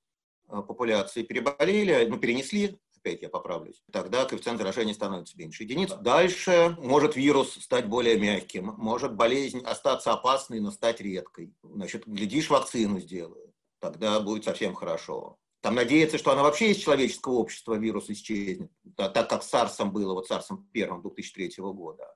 э, 0.48 0.62
популяции 0.62 1.22
переболели, 1.22 2.06
ну, 2.06 2.18
перенесли, 2.18 2.80
опять 2.96 3.22
я 3.22 3.28
поправлюсь, 3.28 3.82
тогда 3.92 4.24
коэффициент 4.24 4.58
заражения 4.58 4.94
становится 4.94 5.36
меньше 5.36 5.64
единиц. 5.64 5.92
Дальше 5.92 6.76
может 6.78 7.16
вирус 7.16 7.54
стать 7.54 7.88
более 7.88 8.18
мягким, 8.18 8.74
может 8.76 9.14
болезнь 9.14 9.60
остаться 9.60 10.12
опасной, 10.12 10.60
но 10.60 10.70
стать 10.70 11.00
редкой. 11.00 11.54
Значит, 11.62 12.06
глядишь, 12.06 12.50
вакцину 12.50 13.00
сделают, 13.00 13.52
тогда 13.80 14.20
будет 14.20 14.44
совсем 14.44 14.74
хорошо. 14.74 15.38
Там 15.62 15.76
надеяться, 15.76 16.18
что 16.18 16.32
она 16.32 16.42
вообще 16.42 16.72
из 16.72 16.78
человеческого 16.78 17.34
общества 17.34 17.74
вирус 17.74 18.10
исчезнет, 18.10 18.70
так, 18.96 19.12
так 19.12 19.30
как 19.30 19.44
с 19.44 19.54
SARS 19.54 19.84
было, 19.84 20.12
вот 20.12 20.28
SARS 20.28 20.48
первым 20.72 21.02
2003 21.02 21.54
года. 21.58 22.14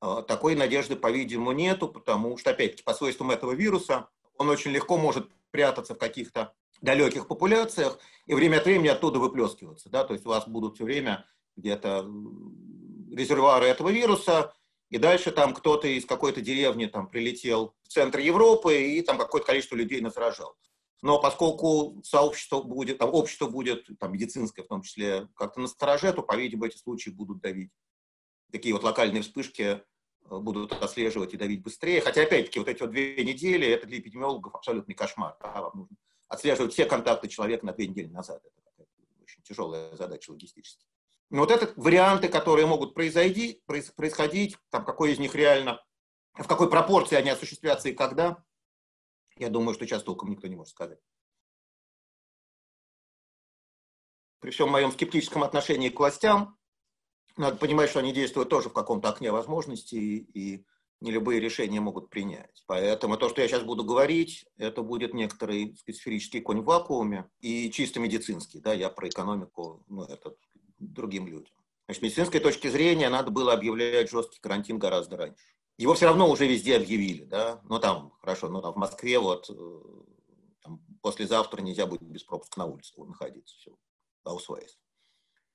А, 0.00 0.22
такой 0.22 0.56
надежды, 0.56 0.96
по-видимому, 0.96 1.52
нету, 1.52 1.88
потому 1.88 2.36
что, 2.36 2.50
опять-таки, 2.50 2.82
по 2.82 2.92
свойствам 2.92 3.30
этого 3.30 3.52
вируса 3.52 4.08
он 4.36 4.48
очень 4.48 4.72
легко 4.72 4.98
может 4.98 5.30
прятаться 5.52 5.94
в 5.94 5.98
каких-то 5.98 6.52
далеких 6.80 7.28
популяциях 7.28 7.96
и 8.26 8.34
время 8.34 8.56
от 8.56 8.64
времени 8.64 8.88
оттуда 8.88 9.20
выплескиваться. 9.20 9.88
Да? 9.88 10.02
То 10.02 10.14
есть 10.14 10.26
у 10.26 10.30
вас 10.30 10.48
будут 10.48 10.74
все 10.74 10.84
время 10.84 11.26
где-то 11.56 12.10
резервуары 13.12 13.66
этого 13.66 13.90
вируса, 13.90 14.52
и 14.88 14.98
дальше 14.98 15.30
там 15.30 15.54
кто-то 15.54 15.86
из 15.86 16.06
какой-то 16.06 16.40
деревни 16.40 16.86
там 16.86 17.06
прилетел 17.06 17.76
в 17.84 17.88
центр 17.88 18.18
Европы 18.18 18.82
и 18.82 19.02
там 19.02 19.16
какое-то 19.16 19.46
количество 19.46 19.76
людей 19.76 20.00
насражал. 20.00 20.56
Но 21.02 21.20
поскольку 21.20 22.02
сообщество 22.04 22.62
будет, 22.62 22.98
там, 22.98 23.10
общество 23.10 23.46
будет, 23.46 23.88
там, 23.98 24.12
медицинское 24.12 24.62
в 24.62 24.68
том 24.68 24.82
числе, 24.82 25.28
как-то 25.34 25.60
на 25.60 25.66
стороже, 25.66 26.12
то, 26.12 26.22
по-видимому, 26.22 26.66
эти 26.66 26.76
случаи 26.76 27.10
будут 27.10 27.40
давить. 27.40 27.70
Такие 28.52 28.74
вот 28.74 28.84
локальные 28.84 29.22
вспышки 29.22 29.62
э, 29.62 30.38
будут 30.38 30.72
отслеживать 30.72 31.32
и 31.32 31.38
давить 31.38 31.62
быстрее. 31.62 32.02
Хотя, 32.02 32.22
опять-таки, 32.22 32.58
вот 32.58 32.68
эти 32.68 32.82
вот 32.82 32.90
две 32.90 33.24
недели, 33.24 33.66
это 33.66 33.86
для 33.86 33.98
эпидемиологов 33.98 34.54
абсолютный 34.54 34.94
кошмар. 34.94 35.36
Да? 35.40 35.62
Вам 35.62 35.72
нужно 35.74 35.96
отслеживать 36.28 36.72
все 36.72 36.84
контакты 36.84 37.28
человека 37.28 37.64
на 37.64 37.72
две 37.72 37.88
недели 37.88 38.08
назад. 38.08 38.42
Это 38.44 38.86
очень 39.22 39.42
тяжелая 39.42 39.96
задача 39.96 40.30
логистически. 40.30 40.84
Но 41.30 41.40
вот 41.40 41.50
это 41.50 41.72
варианты, 41.76 42.28
которые 42.28 42.66
могут 42.66 42.94
произойти, 42.94 43.62
происходить, 43.66 44.56
там, 44.70 44.84
какой 44.84 45.12
из 45.12 45.18
них 45.18 45.34
реально, 45.34 45.82
в 46.34 46.46
какой 46.46 46.68
пропорции 46.68 47.16
они 47.16 47.30
осуществятся 47.30 47.88
и 47.88 47.94
когда, 47.94 48.42
я 49.40 49.48
думаю, 49.48 49.74
что 49.74 49.86
сейчас 49.86 50.02
толком 50.02 50.30
никто 50.30 50.46
не 50.46 50.56
может 50.56 50.72
сказать. 50.72 51.00
При 54.40 54.50
всем 54.50 54.70
моем 54.70 54.92
скептическом 54.92 55.42
отношении 55.42 55.88
к 55.88 55.98
властям, 55.98 56.56
надо 57.36 57.56
понимать, 57.56 57.90
что 57.90 58.00
они 58.00 58.12
действуют 58.12 58.48
тоже 58.48 58.68
в 58.68 58.72
каком-то 58.72 59.08
окне 59.08 59.32
возможностей, 59.32 60.18
и 60.18 60.64
не 61.00 61.10
любые 61.10 61.40
решения 61.40 61.80
могут 61.80 62.10
принять. 62.10 62.62
Поэтому 62.66 63.16
то, 63.16 63.28
что 63.28 63.40
я 63.40 63.48
сейчас 63.48 63.62
буду 63.62 63.84
говорить, 63.84 64.46
это 64.56 64.82
будет 64.82 65.14
некоторый 65.14 65.76
сферический 65.90 66.40
конь 66.40 66.60
в 66.60 66.64
вакууме 66.64 67.30
и 67.40 67.70
чисто 67.70 68.00
медицинский. 68.00 68.60
Да, 68.60 68.72
я 68.74 68.90
про 68.90 69.08
экономику, 69.08 69.82
ну, 69.88 70.04
это 70.04 70.36
другим 70.78 71.26
людям. 71.26 71.54
Значит, 71.86 72.00
с 72.00 72.02
медицинской 72.04 72.40
точки 72.40 72.68
зрения 72.68 73.08
надо 73.08 73.30
было 73.30 73.52
объявлять 73.52 74.10
жесткий 74.10 74.40
карантин 74.40 74.78
гораздо 74.78 75.16
раньше. 75.16 75.44
Его 75.80 75.94
все 75.94 76.04
равно 76.04 76.28
уже 76.28 76.46
везде 76.46 76.76
объявили, 76.76 77.24
да, 77.24 77.62
ну 77.64 77.78
там, 77.78 78.12
хорошо, 78.20 78.50
ну 78.50 78.60
там 78.60 78.74
в 78.74 78.76
Москве 78.76 79.18
вот 79.18 79.48
э, 79.48 79.80
там, 80.62 80.78
послезавтра 81.00 81.62
нельзя 81.62 81.86
будет 81.86 82.02
без 82.02 82.22
пропуска 82.22 82.58
на 82.58 82.66
улице 82.66 82.92
находиться, 83.02 83.56
все, 83.56 83.70
аусвайс. 84.24 84.78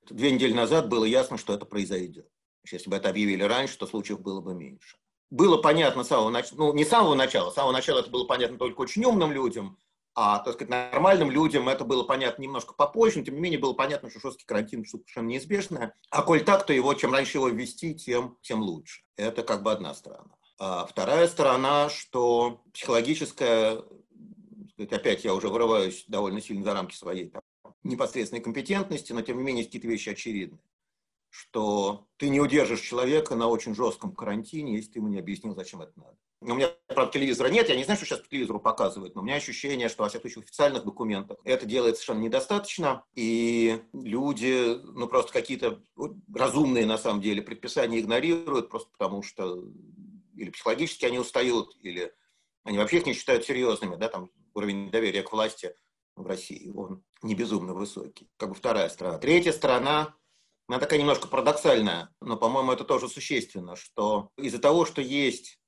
Две 0.09 0.31
недели 0.31 0.51
назад 0.51 0.89
было 0.89 1.05
ясно, 1.05 1.37
что 1.37 1.53
это 1.53 1.65
произойдет. 1.65 2.27
Если 2.71 2.89
бы 2.89 2.95
это 2.95 3.09
объявили 3.09 3.43
раньше, 3.43 3.77
то 3.77 3.85
случаев 3.85 4.19
было 4.19 4.41
бы 4.41 4.55
меньше. 4.55 4.97
Было 5.29 5.61
понятно 5.61 6.03
с 6.03 6.07
самого 6.07 6.31
начала, 6.31 6.57
ну 6.57 6.73
не 6.73 6.85
с 6.85 6.89
самого 6.89 7.13
начала, 7.13 7.51
с 7.51 7.53
самого 7.53 7.73
начала 7.73 7.99
это 7.99 8.09
было 8.09 8.25
понятно 8.25 8.57
только 8.57 8.81
очень 8.81 9.05
умным 9.05 9.31
людям, 9.31 9.77
а, 10.15 10.39
так 10.39 10.53
сказать, 10.53 10.69
нормальным 10.69 11.29
людям 11.29 11.67
это 11.67 11.83
было 11.83 12.03
понятно 12.03 12.41
немножко 12.41 12.73
попозже, 12.73 13.19
но 13.19 13.25
тем 13.25 13.35
не 13.35 13.41
менее 13.41 13.59
было 13.59 13.73
понятно, 13.73 14.09
что 14.09 14.21
жесткий 14.21 14.45
карантин 14.45 14.85
штука 14.85 15.03
совершенно 15.03 15.27
неизбежная. 15.27 15.93
А 16.09 16.21
коль 16.21 16.43
так, 16.43 16.65
то 16.65 16.71
его, 16.71 16.93
чем 16.93 17.11
раньше 17.11 17.37
его 17.37 17.49
ввести, 17.49 17.93
тем, 17.93 18.37
тем 18.41 18.61
лучше. 18.61 19.01
Это 19.17 19.43
как 19.43 19.61
бы 19.61 19.73
одна 19.73 19.93
сторона. 19.93 20.31
А 20.57 20.85
вторая 20.85 21.27
сторона, 21.27 21.89
что 21.89 22.61
психологическая, 22.73 23.83
сказать, 24.71 24.93
опять 24.93 25.25
я 25.25 25.33
уже 25.33 25.49
вырываюсь 25.49 26.05
довольно 26.07 26.39
сильно 26.39 26.63
за 26.63 26.73
рамки 26.73 26.95
своей 26.95 27.29
там, 27.29 27.41
непосредственной 27.83 28.41
компетентности, 28.41 29.11
но 29.11 29.21
тем 29.21 29.37
не 29.37 29.43
менее 29.43 29.65
какие-то 29.65 29.87
вещи 29.89 30.09
очевидны 30.09 30.59
что 31.35 32.07
ты 32.15 32.29
не 32.29 32.39
удержишь 32.39 32.79
человека 32.79 33.35
на 33.35 33.47
очень 33.47 33.75
жестком 33.75 34.15
карантине, 34.15 34.75
если 34.75 34.93
ты 34.93 34.99
ему 34.99 35.09
не 35.09 35.19
объяснил, 35.19 35.53
зачем 35.53 35.81
это 35.81 35.91
надо. 35.97 36.17
У 36.39 36.53
меня, 36.53 36.69
правда, 36.87 37.11
телевизора 37.11 37.49
нет, 37.49 37.67
я 37.67 37.75
не 37.75 37.83
знаю, 37.83 37.97
что 37.97 38.05
сейчас 38.05 38.19
по 38.19 38.29
телевизору 38.29 38.59
показывают, 38.61 39.15
но 39.15 39.21
у 39.21 39.23
меня 39.25 39.35
ощущение, 39.35 39.89
что 39.89 40.03
во 40.03 40.09
всяких 40.09 40.31
случаях 40.31 40.45
официальных 40.45 40.85
документах 40.85 41.37
это 41.43 41.65
делается 41.65 42.03
совершенно 42.03 42.23
недостаточно, 42.23 43.03
и 43.15 43.81
люди, 43.91 44.79
ну, 44.83 45.07
просто 45.07 45.33
какие-то 45.33 45.81
разумные, 46.33 46.85
на 46.85 46.97
самом 46.97 47.21
деле, 47.21 47.41
предписания 47.41 47.99
игнорируют, 47.99 48.69
просто 48.69 48.89
потому 48.91 49.21
что 49.21 49.61
или 50.35 50.51
психологически 50.51 51.05
они 51.05 51.19
устают, 51.19 51.75
или 51.81 52.13
они 52.63 52.77
вообще 52.77 52.97
их 52.97 53.05
не 53.05 53.13
считают 53.13 53.43
серьезными, 53.43 53.95
да, 53.97 54.07
там 54.07 54.29
уровень 54.53 54.89
доверия 54.89 55.23
к 55.23 55.33
власти 55.33 55.75
в 56.15 56.25
России, 56.25 56.71
он 56.73 57.03
не 57.23 57.35
безумно 57.35 57.73
высокий. 57.73 58.29
Как 58.37 58.49
бы 58.49 58.55
вторая 58.55 58.87
сторона. 58.87 59.17
Третья 59.17 59.51
сторона 59.51 60.15
она 60.67 60.79
такая 60.79 60.99
немножко 60.99 61.27
парадоксальная, 61.27 62.09
но, 62.21 62.37
по-моему, 62.37 62.71
это 62.71 62.83
тоже 62.83 63.07
существенно, 63.07 63.75
что 63.75 64.29
из-за 64.37 64.59
того, 64.59 64.85
что 64.85 65.01
есть 65.01 65.59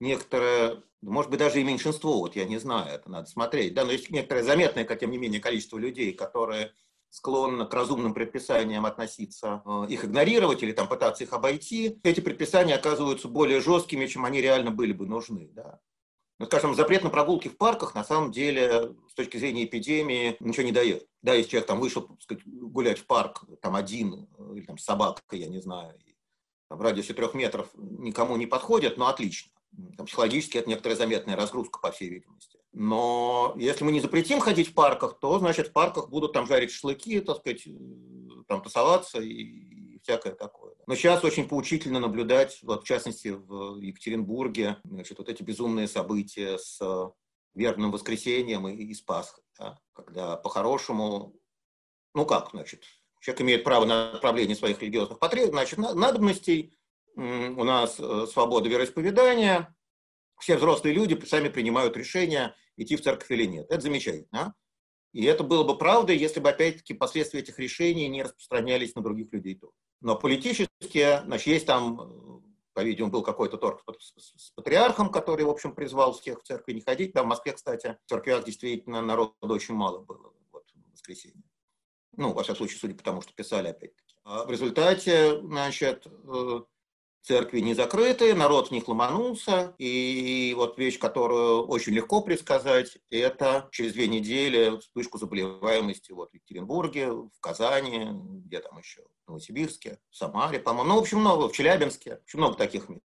некоторое, 0.00 0.82
может 1.02 1.30
быть, 1.30 1.40
даже 1.40 1.60
и 1.60 1.64
меньшинство, 1.64 2.18
вот 2.18 2.36
я 2.36 2.44
не 2.44 2.58
знаю, 2.58 2.94
это 2.94 3.10
надо 3.10 3.28
смотреть, 3.28 3.74
да, 3.74 3.84
но 3.84 3.92
есть 3.92 4.10
некоторое 4.10 4.42
заметное, 4.42 4.84
как 4.84 5.00
тем 5.00 5.10
не 5.10 5.18
менее, 5.18 5.40
количество 5.40 5.78
людей, 5.78 6.12
которые 6.12 6.72
склонны 7.10 7.66
к 7.66 7.72
разумным 7.72 8.14
предписаниям 8.14 8.84
относиться, 8.84 9.62
э, 9.64 9.86
их 9.88 10.04
игнорировать 10.04 10.62
или 10.62 10.72
там 10.72 10.88
пытаться 10.88 11.24
их 11.24 11.32
обойти, 11.32 11.98
эти 12.02 12.20
предписания 12.20 12.74
оказываются 12.74 13.28
более 13.28 13.60
жесткими, 13.60 14.06
чем 14.06 14.24
они 14.24 14.40
реально 14.40 14.70
были 14.70 14.92
бы 14.92 15.06
нужны. 15.06 15.48
Да. 15.52 15.80
Ну, 16.38 16.46
скажем, 16.46 16.74
запрет 16.74 17.02
на 17.02 17.08
прогулки 17.08 17.48
в 17.48 17.56
парках 17.56 17.94
на 17.94 18.04
самом 18.04 18.30
деле 18.30 18.94
с 19.08 19.14
точки 19.14 19.38
зрения 19.38 19.64
эпидемии 19.64 20.36
ничего 20.40 20.64
не 20.64 20.72
дает. 20.72 21.06
Да, 21.22 21.32
если 21.34 21.50
человек 21.50 21.66
там 21.66 21.80
вышел 21.80 22.16
сказать, 22.20 22.42
гулять 22.46 22.98
в 22.98 23.06
парк 23.06 23.44
там 23.62 23.74
один 23.74 24.28
или 24.54 24.64
там 24.64 24.76
с 24.76 24.84
собакой, 24.84 25.38
я 25.38 25.48
не 25.48 25.60
знаю, 25.60 25.98
в 26.68 26.80
радиусе 26.80 27.14
трех 27.14 27.34
метров 27.34 27.68
никому 27.74 28.36
не 28.36 28.46
подходит, 28.46 28.98
но 28.98 29.06
отлично. 29.06 29.52
Там, 29.96 30.06
психологически 30.06 30.58
это 30.58 30.68
некоторая 30.68 30.96
заметная 30.96 31.36
разгрузка, 31.36 31.78
по 31.80 31.90
всей 31.90 32.08
видимости. 32.08 32.58
Но 32.72 33.54
если 33.56 33.84
мы 33.84 33.92
не 33.92 34.00
запретим 34.00 34.40
ходить 34.40 34.68
в 34.68 34.74
парках, 34.74 35.18
то, 35.18 35.38
значит, 35.38 35.68
в 35.68 35.72
парках 35.72 36.08
будут 36.08 36.32
там 36.32 36.46
жарить 36.46 36.70
шашлыки, 36.70 37.20
так 37.20 37.38
сказать, 37.38 37.66
там 38.46 38.62
тусоваться 38.62 39.20
и 39.20 39.75
всякое 40.06 40.34
такое. 40.34 40.74
Но 40.86 40.94
сейчас 40.94 41.24
очень 41.24 41.48
поучительно 41.48 41.98
наблюдать, 41.98 42.60
вот, 42.62 42.84
в 42.84 42.86
частности, 42.86 43.28
в 43.28 43.80
Екатеринбурге, 43.80 44.78
значит, 44.84 45.18
вот 45.18 45.28
эти 45.28 45.42
безумные 45.42 45.88
события 45.88 46.58
с 46.58 46.80
вербным 47.54 47.90
воскресеньем 47.90 48.68
и, 48.68 48.76
и 48.76 48.94
с 48.94 49.00
Пасхой, 49.00 49.42
да, 49.58 49.80
когда 49.92 50.36
по-хорошему, 50.36 51.34
ну 52.14 52.24
как, 52.24 52.50
значит, 52.52 52.84
человек 53.20 53.42
имеет 53.42 53.64
право 53.64 53.84
на 53.84 54.12
отправление 54.12 54.54
своих 54.54 54.80
религиозных 54.80 55.18
потребностей, 55.18 55.76
значит, 55.76 55.78
надобностей, 55.78 56.78
у 57.16 57.64
нас 57.64 57.96
э, 57.98 58.26
свобода 58.30 58.68
вероисповедания, 58.68 59.74
все 60.38 60.56
взрослые 60.56 60.94
люди 60.94 61.18
сами 61.24 61.48
принимают 61.48 61.96
решение, 61.96 62.54
идти 62.76 62.94
в 62.94 63.02
церковь 63.02 63.30
или 63.30 63.46
нет. 63.46 63.66
Это 63.70 63.80
замечательно. 63.80 64.54
И 65.12 65.24
это 65.24 65.42
было 65.42 65.64
бы 65.64 65.78
правдой, 65.78 66.18
если 66.18 66.40
бы, 66.40 66.50
опять-таки, 66.50 66.92
последствия 66.92 67.40
этих 67.40 67.58
решений 67.58 68.06
не 68.06 68.22
распространялись 68.22 68.94
на 68.94 69.02
других 69.02 69.32
людей 69.32 69.54
тоже. 69.54 69.72
Но 70.06 70.14
политически, 70.14 71.20
значит, 71.24 71.48
есть 71.48 71.66
там, 71.66 72.40
по-видимому, 72.74 73.10
был 73.10 73.22
какой-то 73.24 73.56
торг 73.56 73.82
с 73.98 74.52
патриархом, 74.52 75.10
который, 75.10 75.44
в 75.44 75.50
общем, 75.50 75.74
призвал 75.74 76.12
всех 76.12 76.38
в 76.38 76.44
церкви 76.44 76.74
не 76.74 76.80
ходить. 76.80 77.12
Там 77.12 77.26
в 77.26 77.28
Москве, 77.30 77.54
кстати, 77.54 77.98
в 78.06 78.08
церквях 78.08 78.44
действительно 78.44 79.02
народу 79.02 79.34
очень 79.40 79.74
мало 79.74 79.98
было 79.98 80.32
вот, 80.52 80.62
в 80.72 80.92
воскресенье. 80.92 81.42
Ну, 82.12 82.32
во 82.32 82.44
всяком 82.44 82.58
случае, 82.58 82.78
судя 82.78 82.94
по 82.94 83.02
тому, 83.02 83.20
что 83.20 83.32
писали, 83.34 83.66
опять-таки. 83.66 84.14
А 84.22 84.44
в 84.44 84.50
результате, 84.52 85.40
значит, 85.40 86.06
э, 86.06 86.60
церкви 87.26 87.58
не 87.60 87.74
закрыты, 87.74 88.34
народ 88.34 88.68
в 88.68 88.70
них 88.70 88.86
ломанулся, 88.86 89.74
и 89.78 90.54
вот 90.56 90.78
вещь, 90.78 90.98
которую 90.98 91.66
очень 91.66 91.92
легко 91.92 92.22
предсказать, 92.22 92.98
это 93.10 93.68
через 93.72 93.92
две 93.92 94.06
недели 94.06 94.78
вспышку 94.78 95.18
заболеваемости 95.18 96.12
вот, 96.12 96.30
в 96.30 96.34
Екатеринбурге, 96.34 97.10
в 97.10 97.40
Казани, 97.40 98.08
где 98.44 98.60
там 98.60 98.78
еще, 98.78 99.02
в 99.24 99.28
Новосибирске, 99.28 99.98
в 100.10 100.16
Самаре, 100.16 100.60
по-моему, 100.60 100.90
ну, 100.90 100.96
в 100.96 101.00
общем, 101.00 101.18
много, 101.18 101.48
в 101.48 101.52
Челябинске, 101.52 102.20
очень 102.26 102.38
много 102.38 102.56
таких 102.56 102.88
мест. 102.88 103.02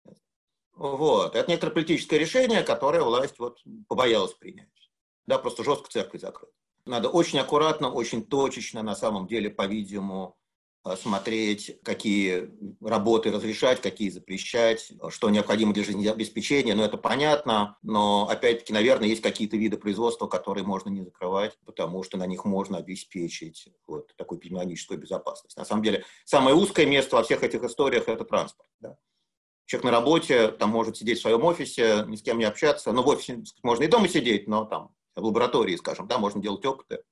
Вот. 0.74 1.34
Это 1.36 1.50
некоторое 1.50 1.72
политическое 1.72 2.18
решение, 2.18 2.62
которое 2.62 3.02
власть 3.02 3.38
вот 3.38 3.58
побоялась 3.88 4.34
принять. 4.34 4.68
Да, 5.26 5.38
просто 5.38 5.64
жестко 5.64 5.90
церковь 5.90 6.20
закрыта. 6.20 6.52
Надо 6.86 7.08
очень 7.08 7.38
аккуратно, 7.38 7.90
очень 7.90 8.24
точечно, 8.24 8.82
на 8.82 8.94
самом 8.94 9.26
деле, 9.26 9.50
по-видимому, 9.50 10.36
смотреть, 10.94 11.80
какие 11.82 12.50
работы 12.80 13.32
разрешать, 13.32 13.80
какие 13.80 14.10
запрещать, 14.10 14.92
что 15.08 15.30
необходимо 15.30 15.74
для 15.74 15.82
жизнеобеспечения, 15.82 16.74
ну 16.74 16.84
это 16.84 16.96
понятно, 16.96 17.76
но 17.82 18.28
опять-таки, 18.28 18.72
наверное, 18.72 19.08
есть 19.08 19.22
какие-то 19.22 19.56
виды 19.56 19.78
производства, 19.78 20.28
которые 20.28 20.64
можно 20.64 20.90
не 20.90 21.02
закрывать, 21.02 21.58
потому 21.64 22.04
что 22.04 22.16
на 22.18 22.26
них 22.26 22.44
можно 22.44 22.78
обеспечить 22.78 23.68
вот 23.86 24.14
такую 24.16 24.38
эпидемиологическую 24.38 25.00
безопасность. 25.00 25.56
На 25.56 25.64
самом 25.64 25.82
деле, 25.82 26.04
самое 26.24 26.54
узкое 26.54 26.86
место 26.86 27.16
во 27.16 27.24
всех 27.24 27.42
этих 27.42 27.64
историях– 27.64 28.04
это 28.06 28.24
транспорт. 28.24 28.68
Да? 28.78 28.96
Человек 29.64 29.84
на 29.86 29.90
работе, 29.90 30.48
там 30.48 30.70
может 30.70 30.96
сидеть 30.96 31.18
в 31.18 31.22
своем 31.22 31.42
офисе, 31.44 32.04
ни 32.06 32.14
с 32.14 32.22
кем 32.22 32.38
не 32.38 32.44
общаться, 32.44 32.92
но 32.92 33.02
в 33.02 33.08
офисе 33.08 33.42
можно 33.64 33.82
и 33.82 33.88
дома 33.88 34.08
сидеть, 34.08 34.46
но 34.46 34.64
там 34.64 34.94
в 35.16 35.24
лаборатории, 35.24 35.74
скажем, 35.74 36.06
да, 36.06 36.18
можно 36.18 36.40
делать 36.40 36.64
опыты, 36.64 37.02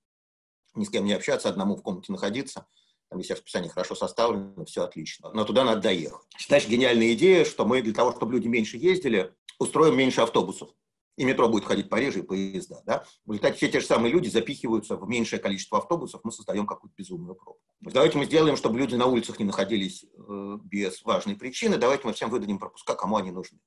ни 0.75 0.85
с 0.85 0.91
кем 0.91 1.07
не 1.07 1.15
общаться, 1.15 1.49
одному 1.49 1.75
в 1.75 1.83
комнате 1.83 2.13
находиться– 2.13 2.67
там 3.15 3.21
везде 3.21 3.35
расписание 3.35 3.71
хорошо 3.71 3.95
составлено, 3.95 4.65
все 4.65 4.83
отлично. 4.83 5.31
Но 5.33 5.45
туда 5.45 5.65
надо 5.65 5.81
доехать. 5.81 6.27
Считаешь, 6.37 6.67
гениальная 6.67 7.15
идея, 7.15 7.45
что 7.45 7.65
мы 7.65 7.81
для 7.81 7.95
того, 7.95 8.13
чтобы 8.13 8.33
люди 8.33 8.49
меньше 8.49 8.77
ездили, 8.77 9.33
устроим 9.59 9.97
меньше 9.97 10.21
автобусов. 10.21 10.71
И 11.17 11.25
метро 11.25 11.49
будет 11.49 11.65
ходить 11.65 11.89
пореже, 11.89 12.21
и 12.21 12.23
поезда. 12.23 12.83
Да? 12.85 13.05
В 13.25 13.31
результате 13.31 13.57
все 13.57 13.69
те 13.69 13.79
же 13.79 13.87
самые 13.87 14.13
люди 14.13 14.29
запихиваются 14.29 14.97
в 14.97 15.09
меньшее 15.09 15.39
количество 15.39 15.79
автобусов, 15.79 16.23
мы 16.25 16.33
создаем 16.33 16.67
какую-то 16.67 16.95
безумную 16.99 17.37
пробку. 17.37 17.63
Давайте 17.81 18.19
мы 18.19 18.25
сделаем, 18.25 18.57
чтобы 18.57 18.81
люди 18.81 18.97
на 18.97 19.07
улицах 19.07 19.39
не 19.39 19.45
находились 19.45 20.05
э, 20.05 20.59
без 20.65 21.05
важной 21.05 21.37
причины, 21.37 21.77
давайте 21.77 22.05
мы 22.09 22.15
всем 22.15 22.31
выдадим 22.31 22.59
пропуска, 22.59 22.97
кому 22.97 23.17
они 23.17 23.31
нужны. 23.31 23.61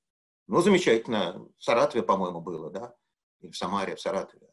Ну, 0.47 0.61
замечательно. 0.61 1.47
В 1.57 1.63
Саратове, 1.63 2.03
по-моему, 2.03 2.41
было, 2.41 2.69
да? 2.69 2.93
Или 3.39 3.51
в 3.51 3.57
Самаре, 3.57 3.95
в 3.95 4.01
Саратове. 4.01 4.47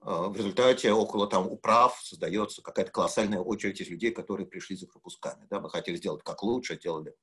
В 0.00 0.36
результате 0.36 0.92
около 0.92 1.26
там 1.26 1.46
управ 1.46 2.00
создается 2.02 2.62
какая-то 2.62 2.92
колоссальная 2.92 3.40
очередь 3.40 3.80
из 3.80 3.88
людей, 3.88 4.10
которые 4.10 4.46
пришли 4.46 4.76
за 4.76 4.86
пропусками. 4.86 5.46
Да, 5.50 5.60
мы 5.60 5.70
хотели 5.70 5.96
сделать 5.96 6.22
как 6.24 6.42
лучше, 6.42 6.78
делали 6.78 7.14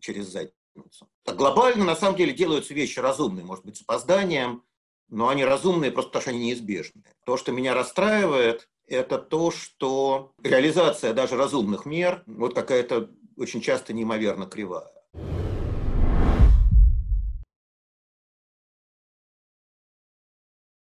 через 0.00 0.26
задницу. 0.26 1.08
Так 1.22 1.36
глобально, 1.36 1.84
на 1.84 1.96
самом 1.96 2.16
деле, 2.16 2.32
делаются 2.32 2.74
вещи 2.74 2.98
разумные, 2.98 3.44
может 3.44 3.64
быть, 3.64 3.76
с 3.76 3.82
опозданием, 3.82 4.64
но 5.08 5.28
они 5.28 5.44
разумные 5.44 5.92
просто 5.92 6.10
потому, 6.10 6.22
что 6.22 6.30
они 6.30 6.46
неизбежны. 6.46 7.04
То, 7.24 7.36
что 7.36 7.52
меня 7.52 7.74
расстраивает, 7.74 8.68
это 8.86 9.18
то, 9.18 9.50
что 9.50 10.32
реализация 10.42 11.14
даже 11.14 11.36
разумных 11.36 11.86
мер 11.86 12.22
вот 12.26 12.54
какая-то 12.54 13.10
очень 13.36 13.60
часто 13.60 13.92
неимоверно 13.92 14.46
кривая. 14.46 14.90